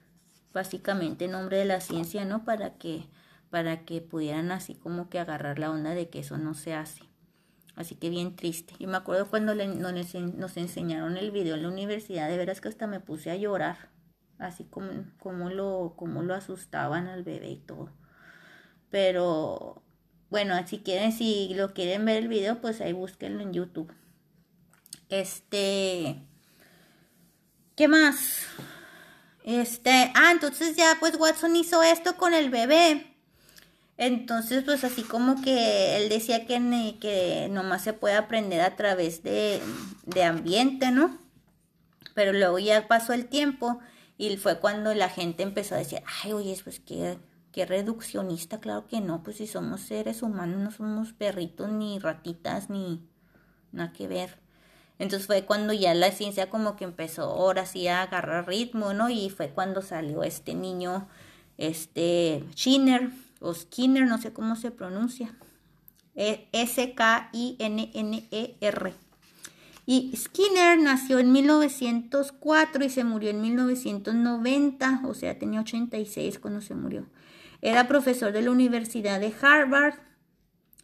básicamente 0.55 1.27
en 1.27 1.33
nombre 1.33 1.59
de 1.59 1.66
la 1.66 1.81
ciencia, 1.81 2.25
¿no? 2.25 2.44
Para 2.44 2.75
que, 2.79 3.07
para 3.57 3.87
que 3.87 4.03
pudieran 4.03 4.53
así 4.53 4.75
como 4.75 5.09
que 5.09 5.19
agarrar 5.19 5.59
la 5.59 5.71
onda 5.71 5.95
de 5.95 6.11
que 6.11 6.19
eso 6.19 6.37
no 6.37 6.53
se 6.53 6.75
hace. 6.75 7.01
Así 7.75 7.95
que 7.95 8.11
bien 8.11 8.37
triste. 8.37 8.75
Y 8.79 8.87
me 8.87 8.99
acuerdo 8.99 9.31
cuando 9.31 9.55
nos 9.55 10.57
enseñaron 10.59 11.16
el 11.16 11.31
video 11.31 11.55
en 11.55 11.62
la 11.62 11.69
universidad, 11.71 12.29
de 12.29 12.37
veras 12.37 12.61
que 12.61 12.69
hasta 12.69 12.87
me 12.87 13.01
puse 13.01 13.31
a 13.31 13.37
llorar. 13.37 13.88
Así 14.38 14.64
como, 14.64 14.90
como, 15.19 15.49
lo, 15.49 15.95
como 15.97 16.23
lo 16.23 16.35
asustaban 16.35 17.07
al 17.07 17.25
bebé 17.25 17.49
y 17.49 17.57
todo. 17.57 17.88
Pero 18.90 19.83
bueno, 20.29 20.55
si 20.66 20.81
quieren, 20.81 21.12
si 21.12 21.55
lo 21.55 21.73
quieren 21.73 22.05
ver 22.05 22.19
el 22.19 22.29
video, 22.29 22.61
pues 22.61 22.83
ahí 22.83 22.92
búsquenlo 22.92 23.40
en 23.40 23.55
YouTube. 23.55 23.90
Este. 25.09 26.23
¿Qué 27.75 27.88
más? 27.88 28.49
Este. 29.45 30.12
Ah, 30.14 30.31
entonces 30.31 30.77
ya 30.77 30.99
pues 31.01 31.16
Watson 31.19 31.57
hizo 31.57 31.83
esto 31.83 32.19
con 32.19 32.35
el 32.35 32.51
bebé. 32.51 33.15
Entonces, 33.98 34.62
pues 34.64 34.85
así 34.85 35.02
como 35.02 35.40
que 35.42 35.96
él 35.96 36.09
decía 36.09 36.46
que, 36.46 36.96
que 37.00 37.48
nomás 37.50 37.82
se 37.82 37.94
puede 37.94 38.14
aprender 38.14 38.61
a 38.61 38.76
través 38.76 39.22
de, 39.22 39.61
de 40.04 40.24
ambiente, 40.24 40.90
¿no? 40.90 41.18
Pero 42.14 42.32
luego 42.32 42.59
ya 42.59 42.87
pasó 42.88 43.14
el 43.14 43.26
tiempo 43.26 43.78
y 44.18 44.37
fue 44.37 44.59
cuando 44.59 44.94
la 44.94 45.09
gente 45.09 45.42
empezó 45.42 45.74
a 45.74 45.78
decir, 45.78 46.02
ay, 46.22 46.32
oye, 46.32 46.59
pues 46.62 46.80
qué, 46.80 47.18
qué 47.52 47.64
reduccionista, 47.64 48.61
claro 48.61 48.87
que 48.87 49.00
no, 49.00 49.22
pues 49.22 49.38
si 49.38 49.46
somos 49.46 49.80
seres 49.80 50.22
humanos, 50.22 50.61
no 50.61 50.70
somos 50.70 51.12
perritos 51.12 51.70
ni 51.70 51.98
ratitas 51.98 52.68
ni 52.68 53.02
nada 53.72 53.92
que 53.92 54.09
ver. 54.09 54.38
Entonces 54.98 55.26
fue 55.26 55.44
cuando 55.44 55.72
ya 55.72 55.94
la 55.94 56.11
ciencia 56.11 56.48
como 56.48 56.76
que 56.76 56.85
empezó 56.85 57.24
ahora 57.24 57.66
sí 57.66 57.87
a 57.88 58.02
agarrar 58.02 58.48
ritmo, 58.48 58.94
¿no? 58.94 59.11
Y 59.11 59.30
fue 59.30 59.50
cuando 59.50 59.82
salió 59.82 60.22
este 60.22 60.54
niño, 60.54 61.09
este 61.59 62.44
Skinner, 62.52 63.11
o 63.40 63.55
Skinner, 63.55 64.07
no 64.07 64.18
sé 64.18 64.33
cómo 64.33 64.57
se 64.57 64.70
pronuncia. 64.70 65.35
E, 66.14 66.49
S-K-I-N-N-E-R. 66.53 66.94
Y 69.88 70.16
Skinner 70.16 70.79
nació 70.81 71.18
en 71.20 71.31
1904 71.33 72.85
y 72.85 72.90
se 72.90 73.05
murió 73.05 73.31
en 73.31 73.40
1990, 73.40 75.03
o 75.05 75.14
sea, 75.14 75.38
tenía 75.38 75.61
86 75.61 76.40
cuando 76.40 76.61
se 76.61 76.75
murió. 76.75 77.07
Era 77.62 77.87
profesor 77.87 78.33
de 78.33 78.42
la 78.42 78.51
Universidad 78.51 79.20
de 79.20 79.33
Harvard 79.40 79.94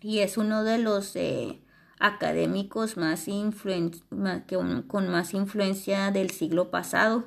y 0.00 0.20
es 0.20 0.36
uno 0.36 0.62
de 0.62 0.78
los 0.78 1.16
eh, 1.16 1.60
académicos 1.98 2.96
más, 2.96 3.26
con 4.86 5.08
más 5.08 5.34
influencia 5.34 6.12
del 6.12 6.30
siglo 6.30 6.70
pasado 6.70 7.24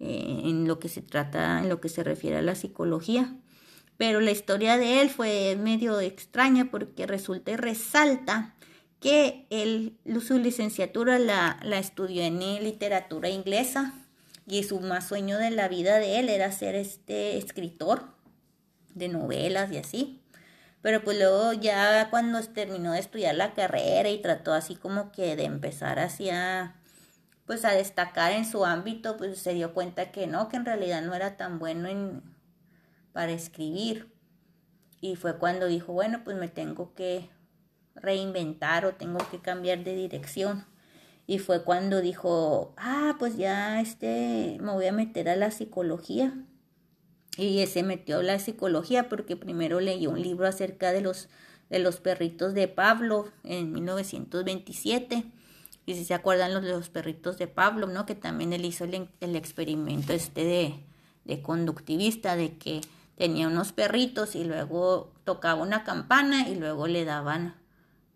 eh, 0.00 0.42
en 0.44 0.66
lo 0.66 0.78
que 0.78 0.88
se 0.88 1.02
trata, 1.02 1.60
en 1.60 1.68
lo 1.68 1.80
que 1.80 1.90
se 1.90 2.04
refiere 2.04 2.38
a 2.38 2.42
la 2.42 2.54
psicología 2.54 3.36
pero 3.98 4.20
la 4.20 4.30
historia 4.30 4.78
de 4.78 5.02
él 5.02 5.10
fue 5.10 5.56
medio 5.56 6.00
extraña 6.00 6.70
porque 6.70 7.06
resulta 7.06 7.50
y 7.50 7.56
resalta 7.56 8.54
que 9.00 9.46
él, 9.50 9.98
su 10.24 10.38
licenciatura 10.38 11.18
la, 11.18 11.58
estudió 11.78 12.22
en 12.22 12.38
literatura 12.38 13.28
inglesa 13.28 13.92
y 14.46 14.62
su 14.62 14.80
más 14.80 15.08
sueño 15.08 15.36
de 15.36 15.50
la 15.50 15.68
vida 15.68 15.98
de 15.98 16.20
él 16.20 16.28
era 16.28 16.50
ser 16.52 16.76
este 16.76 17.38
escritor 17.38 18.04
de 18.94 19.08
novelas 19.08 19.70
y 19.72 19.78
así. 19.78 20.22
Pero 20.80 21.02
pues 21.02 21.18
luego 21.18 21.52
ya 21.52 22.08
cuando 22.08 22.40
terminó 22.44 22.92
de 22.92 23.00
estudiar 23.00 23.34
la 23.34 23.52
carrera 23.52 24.08
y 24.10 24.22
trató 24.22 24.52
así 24.52 24.76
como 24.76 25.10
que 25.10 25.34
de 25.34 25.44
empezar 25.44 25.98
así 25.98 26.30
a, 26.30 26.76
pues 27.46 27.64
a 27.64 27.72
destacar 27.72 28.30
en 28.30 28.46
su 28.46 28.64
ámbito, 28.64 29.16
pues 29.16 29.38
se 29.38 29.54
dio 29.54 29.74
cuenta 29.74 30.12
que 30.12 30.28
no, 30.28 30.48
que 30.48 30.56
en 30.56 30.64
realidad 30.64 31.02
no 31.02 31.14
era 31.14 31.36
tan 31.36 31.58
bueno 31.58 31.88
en, 31.88 32.22
para 33.18 33.32
escribir. 33.32 34.06
Y 35.00 35.16
fue 35.16 35.38
cuando 35.38 35.66
dijo, 35.66 35.92
bueno, 35.92 36.22
pues 36.22 36.36
me 36.36 36.46
tengo 36.46 36.94
que 36.94 37.28
reinventar 37.96 38.86
o 38.86 38.94
tengo 38.94 39.18
que 39.32 39.40
cambiar 39.40 39.82
de 39.82 39.96
dirección. 39.96 40.66
Y 41.26 41.40
fue 41.40 41.64
cuando 41.64 42.00
dijo, 42.00 42.74
ah, 42.76 43.16
pues 43.18 43.36
ya 43.36 43.80
este, 43.80 44.58
me 44.60 44.70
voy 44.70 44.86
a 44.86 44.92
meter 44.92 45.28
a 45.28 45.34
la 45.34 45.50
psicología. 45.50 46.32
Y 47.36 47.66
se 47.66 47.82
metió 47.82 48.18
a 48.18 48.22
la 48.22 48.38
psicología 48.38 49.08
porque 49.08 49.34
primero 49.34 49.80
leyó 49.80 50.10
un 50.10 50.22
libro 50.22 50.46
acerca 50.46 50.92
de 50.92 51.00
los, 51.00 51.28
de 51.70 51.80
los 51.80 51.98
perritos 51.98 52.54
de 52.54 52.68
Pablo 52.68 53.32
en 53.42 53.72
1927. 53.72 55.24
Y 55.86 55.94
si 55.94 56.04
se 56.04 56.14
acuerdan 56.14 56.54
los 56.54 56.62
los 56.62 56.88
perritos 56.88 57.36
de 57.36 57.48
Pablo, 57.48 57.88
¿no? 57.88 58.06
Que 58.06 58.14
también 58.14 58.52
él 58.52 58.64
hizo 58.64 58.84
el, 58.84 59.08
el 59.20 59.34
experimento 59.34 60.12
este 60.12 60.44
de, 60.44 60.84
de 61.24 61.42
conductivista, 61.42 62.36
de 62.36 62.56
que 62.58 62.80
tenía 63.18 63.48
unos 63.48 63.72
perritos 63.72 64.36
y 64.36 64.44
luego 64.44 65.12
tocaba 65.24 65.60
una 65.60 65.82
campana 65.82 66.48
y 66.48 66.54
luego 66.54 66.86
le 66.86 67.04
daban, 67.04 67.56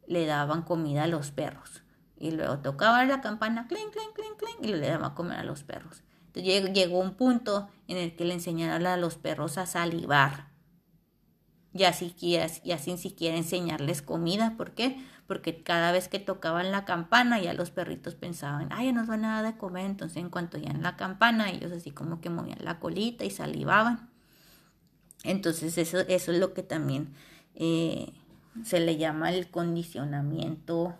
le 0.07 0.27
daban 0.27 0.63
comida 0.63 1.03
a 1.03 1.09
los 1.09 1.33
perros. 1.33 1.83
Y 2.17 2.31
luego 2.31 2.61
tocaba 2.61 3.05
la 3.05 3.21
campana, 3.21 3.67
clink, 3.67 3.91
clink, 3.91 4.15
clink, 4.15 4.37
clink, 4.39 4.59
y 4.63 4.69
le 4.69 4.89
daban 4.89 5.15
comer 5.15 5.41
a 5.41 5.45
los 5.45 5.65
perros. 5.65 6.05
Entonces 6.29 6.73
llegó 6.73 7.01
un 7.01 7.15
punto 7.15 7.69
en 7.89 7.97
el 7.97 8.15
que 8.15 8.25
le 8.25 8.35
enseñaron 8.35 8.87
a 8.87 8.97
los 8.97 9.17
perros 9.17 9.59
a 9.59 9.67
salivar. 9.67 10.53
Ya, 11.73 11.93
siquiera, 11.93 12.47
ya 12.65 12.79
sin 12.79 12.97
siquiera 12.97 13.37
enseñarles 13.37 14.03
comida. 14.03 14.55
¿Por 14.57 14.71
qué? 14.71 15.05
Porque 15.27 15.65
cada 15.65 15.91
vez 15.91 16.07
que 16.07 16.21
tocaban 16.21 16.71
la 16.71 16.85
campana 16.85 17.41
ya 17.41 17.55
los 17.55 17.73
perritos 17.73 18.15
pensaban, 18.15 18.69
ay, 18.71 18.87
ya 18.87 18.93
nos 18.93 19.09
van 19.09 19.25
a 19.25 19.43
dar 19.43 19.53
de 19.53 19.59
comer. 19.59 19.87
Entonces 19.87 20.19
en 20.19 20.31
cuanto 20.31 20.59
ya 20.59 20.71
en 20.71 20.83
la 20.83 20.97
campana 20.97 21.51
ellos 21.51 21.73
así 21.73 21.91
como 21.91 22.21
que 22.21 22.31
movían 22.31 22.59
la 22.61 22.79
colita 22.79 23.25
y 23.25 23.31
salivaban. 23.31 24.12
Entonces 25.25 25.79
eso, 25.79 26.01
eso 26.01 26.33
es 26.33 26.39
lo 26.39 26.53
que 26.55 26.63
también 26.63 27.15
eh, 27.55 28.13
se 28.65 28.81
le 28.81 28.97
llama 28.97 29.31
el 29.31 29.51
condicionamiento. 29.51 30.95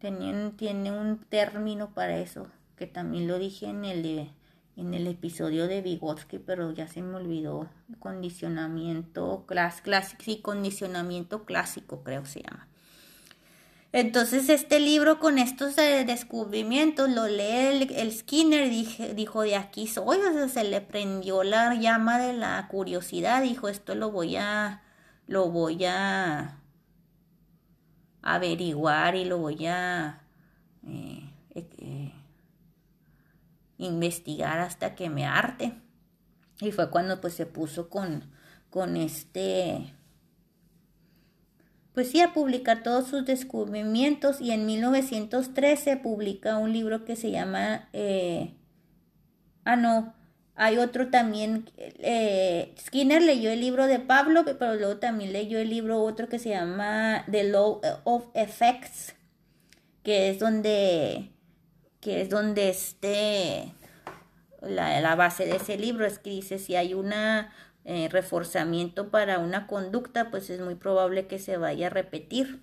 tiene 0.00 0.92
un 0.92 1.18
término 1.28 1.92
para 1.94 2.18
eso, 2.18 2.48
que 2.76 2.86
también 2.86 3.28
lo 3.28 3.38
dije 3.38 3.66
en 3.66 3.84
el, 3.84 4.30
en 4.76 4.94
el 4.94 5.06
episodio 5.06 5.68
de 5.68 5.82
Vygotsky, 5.82 6.38
pero 6.38 6.72
ya 6.72 6.88
se 6.88 7.02
me 7.02 7.16
olvidó. 7.16 7.68
Condicionamiento 7.98 9.44
clásico, 9.46 10.22
sí, 10.24 10.40
condicionamiento 10.40 11.44
clásico 11.44 12.02
creo 12.02 12.24
se 12.24 12.42
llama. 12.42 12.69
Entonces 13.92 14.48
este 14.48 14.78
libro 14.78 15.18
con 15.18 15.38
estos 15.38 15.76
eh, 15.76 16.04
descubrimientos 16.06 17.10
lo 17.10 17.26
lee 17.26 17.88
el, 17.96 18.12
Skinner, 18.12 18.70
dijo 19.16 19.42
de 19.42 19.56
aquí 19.56 19.88
soy, 19.88 20.18
se 20.48 20.62
le 20.62 20.80
prendió 20.80 21.42
la 21.42 21.74
llama 21.74 22.18
de 22.18 22.32
la 22.32 22.68
curiosidad, 22.68 23.42
dijo 23.42 23.68
esto 23.68 23.96
lo 23.96 24.12
voy 24.12 24.36
a, 24.36 24.82
lo 25.26 25.50
voy 25.50 25.84
a 25.86 26.60
averiguar 28.22 29.16
y 29.16 29.24
lo 29.24 29.38
voy 29.38 29.66
a 29.66 30.22
eh, 30.86 31.28
eh, 31.56 32.12
investigar 33.78 34.60
hasta 34.60 34.94
que 34.94 35.10
me 35.10 35.26
arte. 35.26 35.74
Y 36.60 36.70
fue 36.70 36.90
cuando 36.90 37.20
pues 37.20 37.34
se 37.34 37.46
puso 37.46 37.88
con, 37.88 38.30
con 38.68 38.96
este 38.96 39.94
pues 42.00 42.12
sí, 42.12 42.22
publicar 42.32 42.82
todos 42.82 43.08
sus 43.08 43.26
descubrimientos 43.26 44.40
y 44.40 44.52
en 44.52 44.64
1913 44.64 45.98
publica 45.98 46.56
un 46.56 46.72
libro 46.72 47.04
que 47.04 47.14
se 47.14 47.30
llama, 47.30 47.90
eh, 47.92 48.54
ah 49.66 49.76
no, 49.76 50.14
hay 50.54 50.78
otro 50.78 51.10
también, 51.10 51.70
eh, 51.76 52.74
Skinner 52.80 53.20
leyó 53.20 53.50
el 53.50 53.60
libro 53.60 53.86
de 53.86 53.98
Pablo, 53.98 54.46
pero 54.46 54.76
luego 54.76 54.96
también 54.96 55.34
leyó 55.34 55.58
el 55.58 55.68
libro 55.68 56.02
otro 56.02 56.30
que 56.30 56.38
se 56.38 56.48
llama 56.48 57.26
The 57.30 57.44
Law 57.44 57.82
of 58.04 58.28
Effects, 58.32 59.14
que 60.02 60.30
es 60.30 60.38
donde, 60.38 61.28
que 62.00 62.22
es 62.22 62.30
donde 62.30 62.70
esté 62.70 63.74
la, 64.62 64.98
la 65.02 65.16
base 65.16 65.44
de 65.44 65.56
ese 65.56 65.76
libro, 65.76 66.06
es 66.06 66.18
que 66.18 66.30
dice 66.30 66.58
si 66.58 66.76
hay 66.76 66.94
una 66.94 67.52
eh, 67.84 68.08
reforzamiento 68.10 69.10
para 69.10 69.38
una 69.38 69.66
conducta, 69.66 70.30
pues 70.30 70.50
es 70.50 70.60
muy 70.60 70.74
probable 70.74 71.26
que 71.26 71.38
se 71.38 71.56
vaya 71.56 71.86
a 71.86 71.90
repetir. 71.90 72.60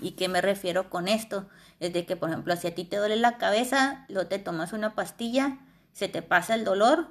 ¿Y 0.00 0.12
qué 0.12 0.28
me 0.28 0.40
refiero 0.40 0.90
con 0.90 1.08
esto? 1.08 1.48
Es 1.80 1.92
de 1.92 2.04
que, 2.04 2.16
por 2.16 2.30
ejemplo, 2.30 2.56
si 2.56 2.66
a 2.66 2.74
ti 2.74 2.84
te 2.84 2.96
duele 2.96 3.16
la 3.16 3.38
cabeza, 3.38 4.06
luego 4.08 4.28
te 4.28 4.38
tomas 4.38 4.72
una 4.72 4.94
pastilla, 4.94 5.58
se 5.92 6.08
te 6.08 6.22
pasa 6.22 6.54
el 6.54 6.64
dolor, 6.64 7.08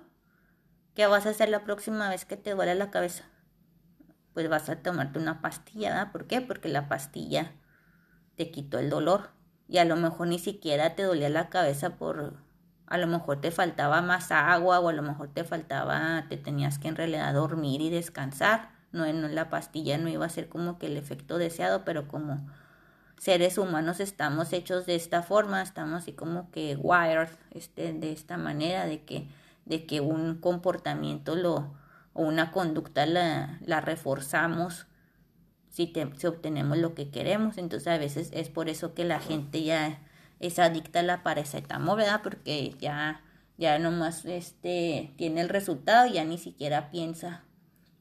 ¿qué 0.93 1.07
vas 1.07 1.25
a 1.25 1.29
hacer 1.29 1.49
la 1.49 1.63
próxima 1.63 2.09
vez 2.09 2.25
que 2.25 2.35
te 2.35 2.51
duele 2.51 2.75
la 2.75 2.91
cabeza? 2.91 3.23
Pues 4.33 4.49
vas 4.49 4.67
a 4.69 4.81
tomarte 4.81 5.19
una 5.19 5.41
pastilla, 5.41 5.89
¿verdad? 5.89 6.11
¿Por 6.11 6.27
qué? 6.27 6.41
Porque 6.41 6.67
la 6.67 6.89
pastilla 6.89 7.53
te 8.35 8.51
quitó 8.51 8.79
el 8.79 8.89
dolor. 8.89 9.29
Y 9.67 9.77
a 9.77 9.85
lo 9.85 9.95
mejor 9.95 10.27
ni 10.27 10.39
siquiera 10.39 10.95
te 10.95 11.03
dolía 11.03 11.29
la 11.29 11.49
cabeza 11.49 11.95
por 11.97 12.35
a 12.87 12.97
lo 12.97 13.07
mejor 13.07 13.41
te 13.41 13.51
faltaba 13.51 14.01
más 14.01 14.31
agua 14.31 14.79
o 14.79 14.89
a 14.89 14.93
lo 14.93 15.01
mejor 15.01 15.29
te 15.29 15.43
faltaba, 15.43 16.25
te 16.29 16.37
tenías 16.37 16.79
que 16.79 16.87
en 16.87 16.95
realidad 16.95 17.33
dormir 17.33 17.81
y 17.81 17.89
descansar. 17.89 18.71
No, 18.91 19.05
en 19.05 19.33
la 19.33 19.49
pastilla 19.49 19.97
no 19.97 20.09
iba 20.09 20.25
a 20.25 20.29
ser 20.29 20.49
como 20.49 20.77
que 20.77 20.85
el 20.85 20.97
efecto 20.97 21.37
deseado, 21.37 21.83
pero 21.83 22.07
como 22.07 22.45
seres 23.17 23.57
humanos 23.57 23.99
estamos 23.99 24.53
hechos 24.53 24.85
de 24.85 24.95
esta 24.95 25.23
forma, 25.23 25.61
estamos 25.61 26.03
así 26.03 26.11
como 26.11 26.51
que 26.51 26.75
wired 26.75 27.29
este, 27.51 27.93
de 27.93 28.11
esta 28.11 28.37
manera, 28.37 28.85
de 28.85 29.03
que, 29.03 29.27
de 29.65 29.85
que 29.85 30.01
un 30.01 30.35
comportamiento 30.35 31.35
lo, 31.35 31.73
o 32.13 32.23
una 32.23 32.51
conducta 32.51 33.05
la, 33.05 33.57
la 33.65 33.81
reforzamos 33.81 34.85
si, 35.69 35.91
si 36.17 36.27
obtenemos 36.27 36.77
lo 36.77 36.93
que 36.93 37.09
queremos. 37.09 37.57
Entonces 37.57 37.87
a 37.87 37.97
veces 37.97 38.29
es 38.33 38.49
por 38.49 38.69
eso 38.69 38.93
que 38.93 39.05
la 39.05 39.19
gente 39.19 39.63
ya 39.63 39.99
es 40.47 40.59
adicta 40.59 40.99
a 40.99 41.03
la 41.03 41.23
paracetamol, 41.23 41.97
¿verdad? 41.97 42.21
Porque 42.21 42.75
ya, 42.79 43.21
ya 43.57 43.79
nomás 43.79 44.25
este, 44.25 45.13
tiene 45.17 45.41
el 45.41 45.49
resultado 45.49 46.05
y 46.07 46.13
ya 46.13 46.25
ni 46.25 46.37
siquiera 46.37 46.91
piensa, 46.91 47.43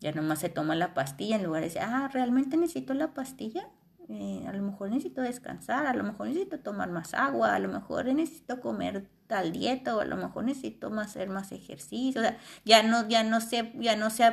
ya 0.00 0.12
nomás 0.12 0.40
se 0.40 0.48
toma 0.48 0.74
la 0.74 0.94
pastilla 0.94 1.36
en 1.36 1.44
lugar 1.44 1.62
de 1.62 1.68
decir, 1.68 1.82
ah, 1.82 2.10
¿realmente 2.12 2.56
necesito 2.56 2.94
la 2.94 3.14
pastilla? 3.14 3.68
Eh, 4.08 4.44
a 4.48 4.52
lo 4.52 4.62
mejor 4.62 4.90
necesito 4.90 5.22
descansar, 5.22 5.86
a 5.86 5.94
lo 5.94 6.02
mejor 6.02 6.26
necesito 6.26 6.58
tomar 6.58 6.90
más 6.90 7.14
agua, 7.14 7.54
a 7.54 7.58
lo 7.60 7.68
mejor 7.68 8.06
necesito 8.06 8.60
comer 8.60 9.06
tal 9.28 9.52
dieta 9.52 9.96
o 9.96 10.00
a 10.00 10.04
lo 10.04 10.16
mejor 10.16 10.44
necesito 10.44 10.92
hacer 10.98 11.28
más 11.28 11.52
ejercicio, 11.52 12.20
o 12.20 12.24
sea, 12.24 12.36
ya 12.64 12.82
no, 12.82 13.08
ya 13.08 13.22
no 13.22 13.40
se, 13.40 13.72
ya 13.76 13.96
no 13.96 14.10
se 14.10 14.24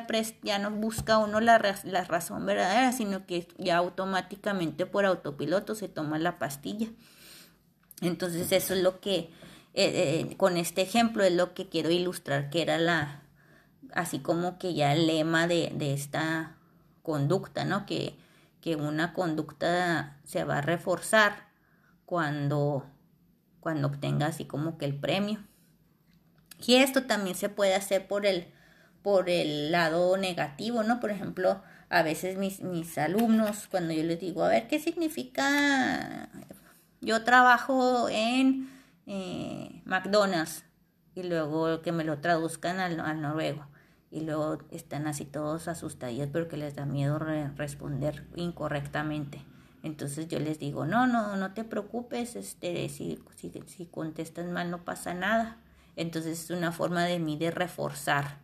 ya 0.41 0.59
no 0.59 0.71
busca 0.71 1.19
uno 1.19 1.39
la, 1.39 1.61
la 1.83 2.03
razón 2.03 2.45
verdadera, 2.45 2.91
sino 2.91 3.25
que 3.25 3.47
ya 3.57 3.77
automáticamente 3.77 4.85
por 4.87 5.05
autopiloto 5.05 5.75
se 5.75 5.87
toma 5.87 6.17
la 6.17 6.39
pastilla. 6.39 6.87
Entonces 8.01 8.51
eso 8.51 8.73
es 8.73 8.81
lo 8.81 8.99
que, 8.99 9.29
eh, 9.73 10.29
eh, 10.29 10.37
con 10.37 10.57
este 10.57 10.81
ejemplo 10.81 11.23
es 11.23 11.33
lo 11.33 11.53
que 11.53 11.69
quiero 11.69 11.89
ilustrar, 11.91 12.49
que 12.49 12.61
era 12.61 12.77
la, 12.77 13.23
así 13.93 14.19
como 14.19 14.57
que 14.57 14.73
ya 14.73 14.93
el 14.93 15.07
lema 15.07 15.47
de, 15.47 15.71
de 15.75 15.93
esta 15.93 16.55
conducta, 17.03 17.65
¿no? 17.65 17.85
Que, 17.85 18.17
que 18.61 18.75
una 18.75 19.13
conducta 19.13 20.17
se 20.23 20.43
va 20.43 20.57
a 20.57 20.61
reforzar 20.61 21.47
cuando, 22.05 22.85
cuando 23.59 23.87
obtenga 23.87 24.27
así 24.27 24.45
como 24.45 24.77
que 24.77 24.85
el 24.85 24.95
premio. 24.95 25.39
Y 26.65 26.75
esto 26.75 27.03
también 27.03 27.35
se 27.35 27.49
puede 27.49 27.73
hacer 27.73 28.07
por 28.07 28.25
el, 28.25 28.47
por 29.01 29.29
el 29.29 29.71
lado 29.71 30.17
negativo, 30.17 30.83
¿no? 30.83 30.99
Por 30.99 31.11
ejemplo, 31.11 31.61
a 31.89 32.03
veces 32.03 32.37
mis, 32.37 32.61
mis 32.61 32.97
alumnos, 32.97 33.67
cuando 33.71 33.93
yo 33.93 34.03
les 34.03 34.19
digo, 34.19 34.43
a 34.43 34.49
ver, 34.49 34.67
¿qué 34.67 34.79
significa 34.79 36.29
yo 37.01 37.23
trabajo 37.23 38.09
en 38.09 38.69
eh, 39.05 39.81
McDonald's 39.85 40.63
y 41.15 41.23
luego 41.23 41.81
que 41.81 41.91
me 41.91 42.03
lo 42.03 42.19
traduzcan 42.19 42.79
al, 42.79 43.21
noruego 43.21 43.67
y 44.11 44.21
luego 44.21 44.59
están 44.71 45.07
así 45.07 45.25
todos 45.25 45.67
asustados 45.67 46.27
porque 46.27 46.57
les 46.57 46.75
da 46.75 46.85
miedo 46.85 47.19
responder 47.19 48.27
incorrectamente. 48.35 49.45
Entonces 49.81 50.27
yo 50.27 50.39
les 50.39 50.59
digo, 50.59 50.85
no, 50.85 51.07
no, 51.07 51.37
no 51.37 51.53
te 51.53 51.63
preocupes, 51.63 52.35
este, 52.35 52.89
si, 52.89 53.23
si, 53.35 53.51
si 53.65 53.85
contestas 53.85 54.47
mal 54.47 54.71
no 54.71 54.83
pasa 54.83 55.13
nada. 55.13 55.57
Entonces 55.95 56.43
es 56.43 56.49
una 56.49 56.71
forma 56.71 57.05
de 57.05 57.19
mí 57.19 57.37
de 57.37 57.51
reforzar 57.51 58.39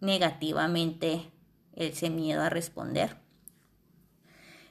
negativamente 0.00 1.32
ese 1.74 2.10
miedo 2.10 2.42
a 2.42 2.50
responder. 2.50 3.21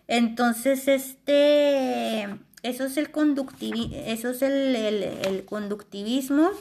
Entonces, 0.08 0.88
este, 0.88 2.24
eso 2.64 2.86
es 2.86 2.98
el, 2.98 3.12
eso 4.08 4.30
es 4.30 4.42
el, 4.42 5.44
conductivismo. 5.46 6.52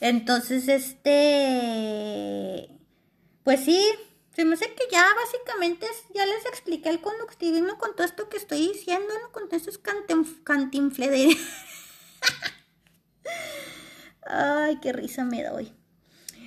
Entonces, 0.00 0.68
este, 0.68 2.68
pues 3.44 3.64
sí, 3.64 3.80
Se 4.34 4.46
me 4.46 4.54
hace 4.54 4.74
que 4.74 4.84
ya 4.90 5.04
básicamente 5.14 5.86
ya 6.14 6.24
les 6.24 6.46
expliqué 6.46 6.88
el 6.88 7.02
conductivismo 7.02 7.76
con 7.76 7.94
todo 7.94 8.06
esto 8.06 8.30
que 8.30 8.38
estoy 8.38 8.66
diciendo, 8.68 9.12
¿no? 9.20 9.30
Con 9.30 9.48
estos 9.52 9.78
cantinflederes. 10.44 11.36
Ay, 14.26 14.78
qué 14.80 14.92
risa 14.92 15.24
me 15.24 15.42
doy. 15.44 15.72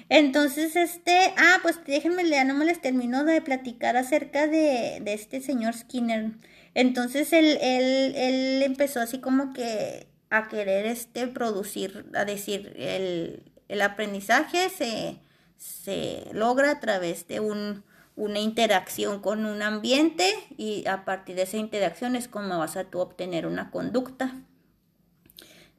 Entonces, 0.09 0.75
este, 0.75 1.33
ah, 1.37 1.57
pues 1.63 1.79
déjenme 1.85 2.23
leer, 2.23 2.45
no 2.45 2.53
me 2.53 2.65
les 2.65 2.81
termino 2.81 3.23
de 3.23 3.41
platicar 3.41 3.97
acerca 3.97 4.47
de, 4.47 4.99
de 5.01 5.13
este 5.13 5.41
señor 5.41 5.73
Skinner. 5.73 6.31
Entonces 6.75 7.33
él, 7.33 7.57
él, 7.61 8.13
él, 8.15 8.63
empezó 8.63 8.99
así 8.99 9.19
como 9.19 9.53
que 9.53 10.07
a 10.29 10.47
querer 10.47 10.85
este 10.85 11.27
producir, 11.27 12.05
a 12.13 12.25
decir, 12.25 12.73
el, 12.77 13.43
el 13.67 13.81
aprendizaje 13.81 14.69
se, 14.69 15.17
se 15.57 16.25
logra 16.33 16.71
a 16.71 16.79
través 16.79 17.27
de 17.27 17.39
un, 17.39 17.83
una 18.15 18.39
interacción 18.39 19.21
con 19.21 19.45
un 19.45 19.61
ambiente 19.61 20.33
y 20.57 20.85
a 20.87 21.05
partir 21.05 21.35
de 21.35 21.43
esa 21.43 21.57
interacción 21.57 22.15
es 22.15 22.27
como 22.27 22.59
vas 22.59 22.77
a 22.77 22.85
tú 22.85 22.99
obtener 22.99 23.47
una 23.47 23.71
conducta. 23.71 24.35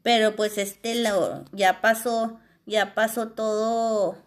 Pero 0.02 0.36
pues 0.36 0.58
este 0.58 0.94
lo, 1.02 1.44
ya 1.52 1.80
pasó 1.80 2.38
ya 2.66 2.94
pasó 2.94 3.28
todo, 3.28 4.18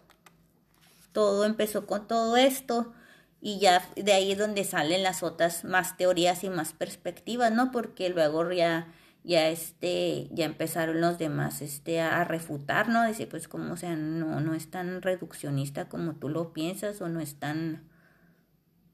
todo 1.12 1.44
empezó 1.44 1.86
con 1.86 2.08
todo 2.08 2.36
esto 2.36 2.92
y 3.40 3.58
ya 3.58 3.86
de 3.96 4.12
ahí 4.12 4.32
es 4.32 4.38
donde 4.38 4.64
salen 4.64 5.02
las 5.02 5.22
otras 5.22 5.64
más 5.64 5.96
teorías 5.96 6.44
y 6.44 6.50
más 6.50 6.72
perspectivas, 6.72 7.52
¿no? 7.52 7.70
Porque 7.70 8.08
luego 8.08 8.50
ya 8.52 8.88
ya 9.22 9.48
este 9.48 10.28
ya 10.32 10.46
empezaron 10.46 11.00
los 11.00 11.18
demás 11.18 11.60
este 11.60 12.00
a, 12.00 12.24
refutar, 12.24 12.88
¿no? 12.88 13.02
Decir, 13.02 13.28
pues 13.28 13.48
como 13.48 13.74
o 13.74 13.76
sea, 13.76 13.96
no 13.96 14.40
no 14.40 14.54
es 14.54 14.70
tan 14.70 15.02
reduccionista 15.02 15.88
como 15.88 16.14
tú 16.16 16.28
lo 16.28 16.52
piensas 16.52 17.00
o 17.02 17.08
no 17.08 17.20
es 17.20 17.36
tan 17.38 17.90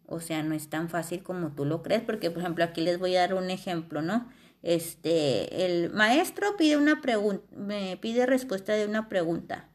o 0.07 0.21
sea, 0.21 0.43
no 0.43 0.55
es 0.55 0.69
tan 0.69 0.89
fácil 0.89 1.23
como 1.23 1.53
tú 1.53 1.65
lo 1.65 1.83
crees, 1.83 2.03
porque 2.03 2.31
por 2.31 2.41
ejemplo, 2.41 2.65
aquí 2.65 2.81
les 2.81 2.99
voy 2.99 3.17
a 3.17 3.21
dar 3.21 3.35
un 3.35 3.51
ejemplo, 3.51 4.03
¿no? 4.03 4.29
Este, 4.67 5.65
el 5.65 5.93
maestro 5.93 6.57
pide 6.57 6.77
una 6.77 7.01
pregunta, 7.01 7.47
me 7.57 7.97
pide 7.99 8.27
respuesta 8.27 8.73
de 8.73 8.85
una 8.85 9.09
pregunta. 9.09 9.69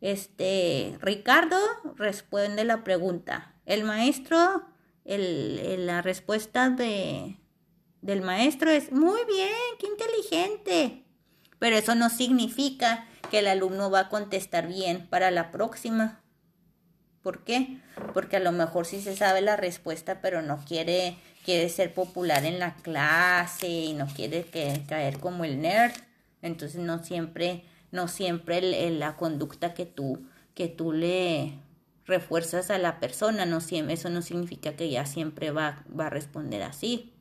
Este, 0.00 0.96
Ricardo 1.00 1.58
responde 1.96 2.62
la 2.62 2.84
pregunta. 2.84 3.56
El 3.64 3.82
maestro, 3.82 4.62
el, 5.04 5.84
la 5.84 6.00
respuesta 6.00 6.70
de, 6.70 7.40
del 8.02 8.22
maestro 8.22 8.70
es, 8.70 8.92
muy 8.92 9.18
bien, 9.26 9.50
qué 9.80 9.88
inteligente. 9.88 11.02
Pero 11.58 11.76
eso 11.76 11.96
no 11.96 12.08
significa 12.08 13.08
que 13.32 13.40
el 13.40 13.48
alumno 13.48 13.90
va 13.90 13.98
a 13.98 14.08
contestar 14.08 14.68
bien 14.68 15.08
para 15.08 15.32
la 15.32 15.50
próxima. 15.50 16.22
¿Por 17.20 17.42
qué? 17.42 17.80
Porque 18.14 18.36
a 18.36 18.40
lo 18.40 18.52
mejor 18.52 18.86
sí 18.86 19.02
se 19.02 19.16
sabe 19.16 19.40
la 19.40 19.56
respuesta, 19.56 20.20
pero 20.20 20.40
no 20.40 20.64
quiere 20.64 21.18
quiere 21.46 21.68
ser 21.68 21.94
popular 21.94 22.44
en 22.44 22.58
la 22.58 22.74
clase 22.74 23.68
y 23.68 23.94
no 23.94 24.08
quiere 24.08 24.44
caer 24.88 25.20
como 25.20 25.44
el 25.44 25.62
nerd. 25.62 25.92
Entonces 26.42 26.80
no 26.80 27.02
siempre, 27.02 27.62
no 27.92 28.08
siempre 28.08 28.90
la 28.90 29.16
conducta 29.16 29.72
que 29.72 29.86
tú, 29.86 30.26
que 30.54 30.66
tú 30.66 30.92
le 30.92 31.52
refuerzas 32.04 32.70
a 32.70 32.78
la 32.78 32.98
persona, 32.98 33.46
no 33.46 33.58
eso 33.58 34.10
no 34.10 34.22
significa 34.22 34.74
que 34.74 34.90
ya 34.90 35.06
siempre 35.06 35.52
va, 35.52 35.84
va 35.98 36.08
a 36.08 36.10
responder 36.10 36.62
así. 36.62 37.12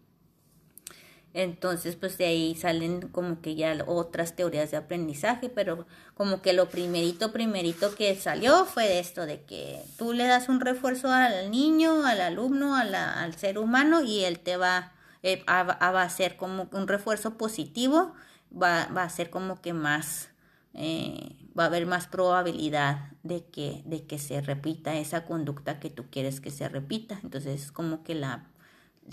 Entonces, 1.35 1.97
pues 1.97 2.17
de 2.17 2.27
ahí 2.27 2.55
salen 2.55 3.09
como 3.09 3.41
que 3.41 3.55
ya 3.55 3.77
otras 3.87 4.37
teorías 4.37 4.71
de 4.71 4.77
aprendizaje, 4.77 5.49
pero 5.49 5.85
como 6.13 6.41
que 6.41 6.53
lo 6.53 6.69
primerito, 6.69 7.33
primerito 7.33 7.93
que 7.93 8.15
salió 8.15 8.63
fue 8.63 8.99
esto 8.99 9.25
de 9.25 9.41
que 9.41 9.83
tú 9.97 10.13
le 10.13 10.27
das 10.27 10.47
un 10.47 10.61
refuerzo 10.61 11.11
al 11.11 11.51
niño, 11.51 12.05
al 12.05 12.21
alumno, 12.21 12.73
al 12.77 13.35
ser 13.35 13.57
humano 13.57 14.01
y 14.01 14.23
él 14.23 14.39
te 14.39 14.55
va, 14.55 14.93
eh, 15.23 15.43
a, 15.45 15.63
va 15.63 16.03
a 16.03 16.09
ser 16.09 16.37
como 16.37 16.69
un 16.71 16.87
refuerzo 16.87 17.37
positivo, 17.37 18.13
va, 18.49 18.87
va 18.95 19.03
a 19.03 19.09
ser 19.09 19.29
como 19.29 19.59
que 19.61 19.73
más, 19.73 20.29
eh, 20.73 21.35
va 21.59 21.63
a 21.63 21.67
haber 21.67 21.85
más 21.85 22.07
probabilidad 22.07 23.09
de 23.23 23.43
que, 23.43 23.81
de 23.83 24.05
que 24.05 24.19
se 24.19 24.39
repita 24.39 24.95
esa 24.95 25.25
conducta 25.25 25.81
que 25.81 25.89
tú 25.89 26.05
quieres 26.09 26.39
que 26.39 26.49
se 26.49 26.69
repita. 26.69 27.19
Entonces 27.23 27.61
es 27.61 27.71
como 27.73 28.03
que 28.03 28.15
la 28.15 28.45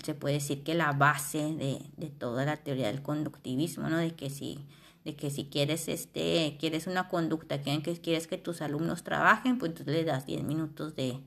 se 0.01 0.15
puede 0.15 0.35
decir 0.35 0.63
que 0.63 0.73
la 0.73 0.91
base 0.91 1.53
de, 1.53 1.81
de, 1.97 2.09
toda 2.09 2.45
la 2.45 2.57
teoría 2.57 2.87
del 2.87 3.01
conductivismo, 3.01 3.89
¿no? 3.89 3.97
De 3.97 4.15
que 4.15 4.29
si, 4.29 4.65
de 5.05 5.15
que 5.15 5.29
si 5.29 5.45
quieres, 5.45 5.87
este, 5.87 6.57
quieres 6.59 6.87
una 6.87 7.09
conducta, 7.09 7.61
que 7.61 7.81
quieres 7.81 8.27
que 8.27 8.37
tus 8.37 8.61
alumnos 8.61 9.03
trabajen, 9.03 9.57
pues 9.57 9.71
entonces 9.71 9.93
le 9.93 10.03
das 10.03 10.25
10 10.25 10.43
minutos 10.43 10.95
de, 10.95 11.19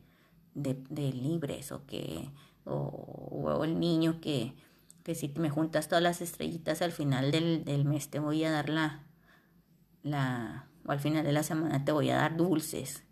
de, 0.54 1.12
libres 1.12 1.72
o 1.72 1.86
que, 1.86 2.30
o, 2.64 3.62
el 3.64 3.78
niño 3.78 4.20
que, 4.20 4.54
que 5.04 5.14
si 5.14 5.28
me 5.36 5.50
juntas 5.50 5.88
todas 5.88 6.02
las 6.02 6.20
estrellitas 6.20 6.82
al 6.82 6.92
final 6.92 7.30
del, 7.30 7.64
del 7.64 7.84
mes 7.84 8.08
te 8.10 8.18
voy 8.18 8.44
a 8.44 8.50
dar 8.50 8.68
la, 8.68 9.04
la, 10.02 10.68
o 10.84 10.92
al 10.92 11.00
final 11.00 11.24
de 11.24 11.32
la 11.32 11.42
semana 11.42 11.84
te 11.84 11.92
voy 11.92 12.10
a 12.10 12.16
dar 12.16 12.36
dulces 12.36 13.05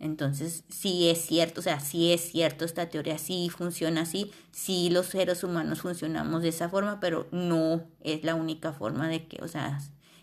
entonces, 0.00 0.64
sí 0.68 1.08
es 1.08 1.18
cierto, 1.26 1.60
o 1.60 1.62
sea, 1.62 1.80
sí 1.80 2.12
es 2.12 2.20
cierto 2.30 2.64
esta 2.64 2.88
teoría, 2.88 3.18
sí 3.18 3.50
funciona 3.50 4.02
así, 4.02 4.30
sí 4.52 4.90
los 4.90 5.06
seres 5.06 5.42
humanos 5.42 5.80
funcionamos 5.80 6.42
de 6.42 6.50
esa 6.50 6.68
forma, 6.68 7.00
pero 7.00 7.26
no 7.32 7.82
es 8.00 8.22
la 8.22 8.36
única 8.36 8.72
forma 8.72 9.08
de 9.08 9.26
que, 9.26 9.42
o 9.42 9.48
sea, 9.48 9.80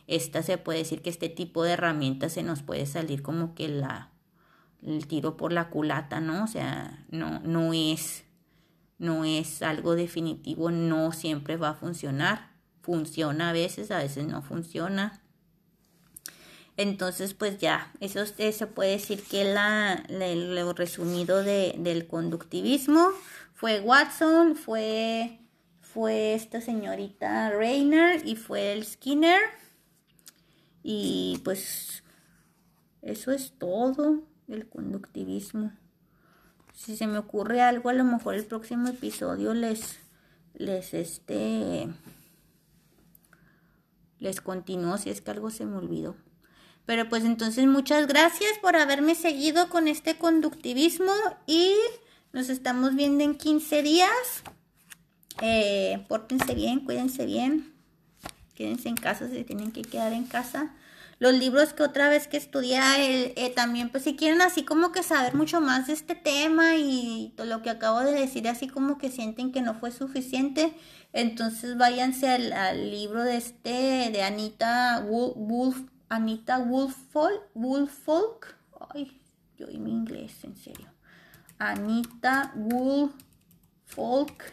esta 0.08 0.44
se 0.44 0.58
puede 0.58 0.80
decir 0.80 1.02
que 1.02 1.10
este 1.10 1.30
tipo 1.30 1.64
de 1.64 1.72
herramientas 1.72 2.34
se 2.34 2.44
nos 2.44 2.62
puede 2.64 2.86
salir 2.86 3.22
como 3.22 3.56
que 3.56 3.68
la 3.68 4.12
el 4.84 5.08
tiro 5.08 5.36
por 5.36 5.52
la 5.52 5.70
culata, 5.70 6.22
¿no? 6.22 6.44
O 6.44 6.48
sea, 6.48 7.06
no 7.10 7.40
no 7.40 7.74
es 7.74 8.24
no 8.98 9.26
es 9.26 9.62
algo 9.62 9.96
definitivo, 9.96 10.72
no 10.72 11.12
siempre 11.12 11.58
va 11.58 11.70
a 11.70 11.74
funcionar. 11.76 12.52
Funciona 12.82 13.50
a 13.50 13.54
veces, 13.54 13.92
a 13.92 13.98
veces 13.98 14.28
no 14.28 14.42
funciona. 14.42 15.22
Entonces, 16.78 17.34
pues 17.34 17.58
ya, 17.58 17.94
eso 18.02 18.26
se 18.26 18.68
puede 18.68 18.92
decir 18.92 19.24
que 19.24 19.46
la, 19.46 20.04
lo 20.10 20.74
resumido 20.74 21.42
de, 21.42 21.76
del 21.78 22.06
conductivismo 22.06 23.12
fue 23.54 23.80
Watson, 23.80 24.58
fue, 24.58 25.40
fue 25.80 26.34
esta 26.34 26.60
señorita 26.60 27.50
Reiner 27.52 28.28
y 28.28 28.36
fue 28.36 28.74
el 28.74 28.86
Skinner. 28.86 29.40
Y 30.84 31.40
pues 31.46 32.04
eso 33.02 33.32
es 33.32 33.54
todo 33.58 34.24
el 34.50 34.68
conductivismo. 34.68 35.72
Si 36.74 36.98
se 36.98 37.08
me 37.08 37.18
ocurre 37.18 37.62
algo, 37.62 37.90
a 37.90 37.94
lo 37.94 38.04
mejor 38.04 38.36
el 38.36 38.46
próximo 38.46 38.90
episodio 38.90 39.54
les, 39.54 40.00
les, 40.54 40.94
este, 40.94 41.88
les 44.20 44.42
continúo 44.42 44.98
si 44.98 45.10
es 45.10 45.22
que 45.22 45.32
algo 45.32 45.50
se 45.50 45.66
me 45.66 45.78
olvidó. 45.78 46.18
Pero 46.86 47.10
pues 47.10 47.26
entonces 47.26 47.66
muchas 47.66 48.08
gracias 48.08 48.52
por 48.62 48.76
haberme 48.76 49.16
seguido 49.16 49.70
con 49.70 49.88
este 49.88 50.18
conductivismo 50.18 51.14
y 51.48 51.74
nos 52.32 52.50
estamos 52.50 52.96
viendo 52.96 53.24
en 53.24 53.36
15 53.36 53.82
días. 53.82 54.10
Eh, 55.42 56.06
pórtense 56.08 56.54
bien, 56.54 56.82
cuídense 56.82 57.26
bien. 57.26 57.74
Quédense 58.54 58.90
en 58.90 58.96
casa, 58.96 59.28
se 59.28 59.44
tienen 59.44 59.72
que 59.72 59.82
quedar 59.82 60.14
en 60.14 60.26
casa. 60.26 60.74
Los 61.18 61.34
libros 61.34 61.74
que 61.74 61.84
otra 61.84 62.10
vez 62.10 62.28
que 62.28 62.38
estudié 62.38 62.78
eh, 63.36 63.54
también, 63.56 63.90
pues 63.90 64.04
si 64.04 64.16
quieren 64.16 64.42
así 64.42 64.64
como 64.64 64.92
que 64.92 65.02
saber 65.02 65.34
mucho 65.34 65.62
más 65.62 65.88
de 65.88 65.94
este 65.94 66.14
tema 66.14 66.76
y 66.76 67.34
todo 67.38 67.48
lo 67.48 67.62
que 67.62 67.70
acabo 67.70 68.02
de 68.02 68.12
decir, 68.12 68.48
así 68.50 68.68
como 68.68 68.98
que 68.98 69.10
sienten 69.10 69.54
que 69.54 69.62
no 69.62 69.76
fue 69.76 69.92
suficiente, 69.92 70.74
entonces 71.14 71.78
váyanse 71.78 72.28
al, 72.30 72.92
libro 72.92 73.24
de 73.24 73.38
este, 73.38 74.10
de 74.12 74.24
Anita 74.24 75.06
Wolf 75.08 75.78
Anita 76.16 76.60
Woolfolk, 76.60 77.42
Woolfolk, 77.56 78.56
ay, 78.94 79.22
yo 79.58 79.70
y 79.70 79.78
mi 79.78 79.92
inglés, 79.92 80.46
en 80.46 80.56
serio. 80.56 80.88
Anita 81.60 82.54
Woolfolk, 82.56 84.44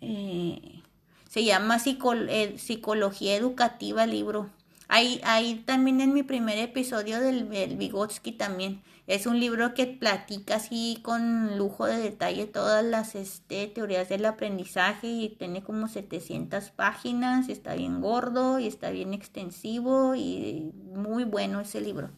eh, 0.00 0.82
se 1.28 1.44
llama 1.44 1.76
eh, 1.84 2.58
Psicología 2.58 3.36
Educativa 3.36 4.06
libro. 4.06 4.48
Ahí, 4.88 5.20
ahí 5.24 5.62
también 5.66 6.00
en 6.00 6.14
mi 6.14 6.22
primer 6.22 6.56
episodio 6.58 7.20
del 7.20 7.44
Vygotsky 7.44 8.32
también 8.32 8.82
es 9.06 9.26
un 9.26 9.38
libro 9.38 9.72
que 9.74 9.86
platica 9.86 10.56
así 10.56 10.98
con 11.02 11.56
lujo 11.56 11.86
de 11.86 11.98
detalle 11.98 12.46
todas 12.46 12.84
las 12.84 13.14
este, 13.14 13.68
teorías 13.68 14.08
del 14.08 14.24
aprendizaje 14.24 15.06
y 15.06 15.28
tiene 15.28 15.62
como 15.62 15.86
700 15.86 16.70
páginas, 16.70 17.48
está 17.48 17.74
bien 17.74 18.00
gordo 18.00 18.58
y 18.58 18.66
está 18.66 18.90
bien 18.90 19.14
extensivo 19.14 20.16
y 20.16 20.72
muy 20.92 21.22
bueno 21.22 21.60
ese 21.60 21.80
libro. 21.80 22.10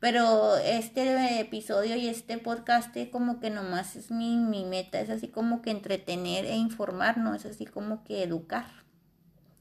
Pero 0.00 0.56
este 0.56 1.40
episodio 1.40 1.96
y 1.96 2.08
este 2.08 2.38
podcast 2.38 2.96
como 3.10 3.38
que 3.38 3.50
nomás 3.50 3.96
es 3.96 4.10
mi, 4.10 4.36
mi 4.36 4.64
meta, 4.64 5.00
es 5.00 5.10
así 5.10 5.28
como 5.28 5.60
que 5.60 5.70
entretener 5.70 6.46
e 6.46 6.56
informar, 6.56 7.18
no 7.18 7.34
es 7.34 7.44
así 7.44 7.66
como 7.66 8.04
que 8.04 8.22
educar. 8.22 8.66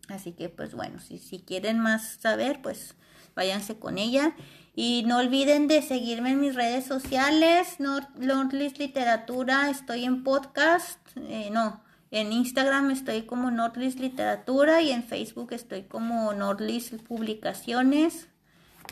Así 0.07 0.31
que 0.31 0.47
pues 0.47 0.73
bueno, 0.73 0.99
si, 0.99 1.17
si 1.17 1.39
quieren 1.39 1.79
más 1.79 2.17
saber, 2.21 2.61
pues 2.61 2.95
váyanse 3.35 3.77
con 3.77 3.97
ella. 3.97 4.35
Y 4.75 5.03
no 5.07 5.19
olviden 5.19 5.67
de 5.69 5.81
seguirme 5.81 6.31
en 6.31 6.41
mis 6.41 6.53
redes 6.53 6.85
sociales, 6.85 7.77
Nordlist 7.79 8.77
Literatura, 8.77 9.69
estoy 9.69 10.03
en 10.03 10.23
podcast, 10.23 10.99
eh, 11.15 11.49
no, 11.49 11.81
en 12.11 12.33
Instagram 12.33 12.91
estoy 12.91 13.23
como 13.23 13.51
Nordlist 13.51 13.99
Literatura 13.99 14.81
y 14.81 14.91
en 14.91 15.03
Facebook 15.03 15.53
estoy 15.53 15.83
como 15.83 16.33
Nordlist 16.33 16.93
Publicaciones. 17.03 18.27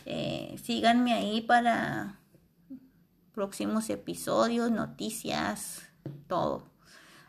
Eh, 0.05 0.59
síganme 0.63 1.13
ahí 1.13 1.41
para 1.41 2.19
próximos 3.33 3.89
episodios, 3.89 4.71
noticias, 4.71 5.83
todo. 6.27 6.71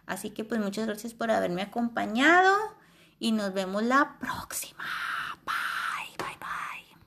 Así 0.06 0.30
que 0.30 0.44
pues 0.44 0.60
muchas 0.60 0.86
gracias 0.86 1.14
por 1.14 1.30
haberme 1.30 1.62
acompañado 1.62 2.54
y 3.18 3.32
nos 3.32 3.52
vemos 3.52 3.82
la 3.82 4.16
próxima. 4.18 4.84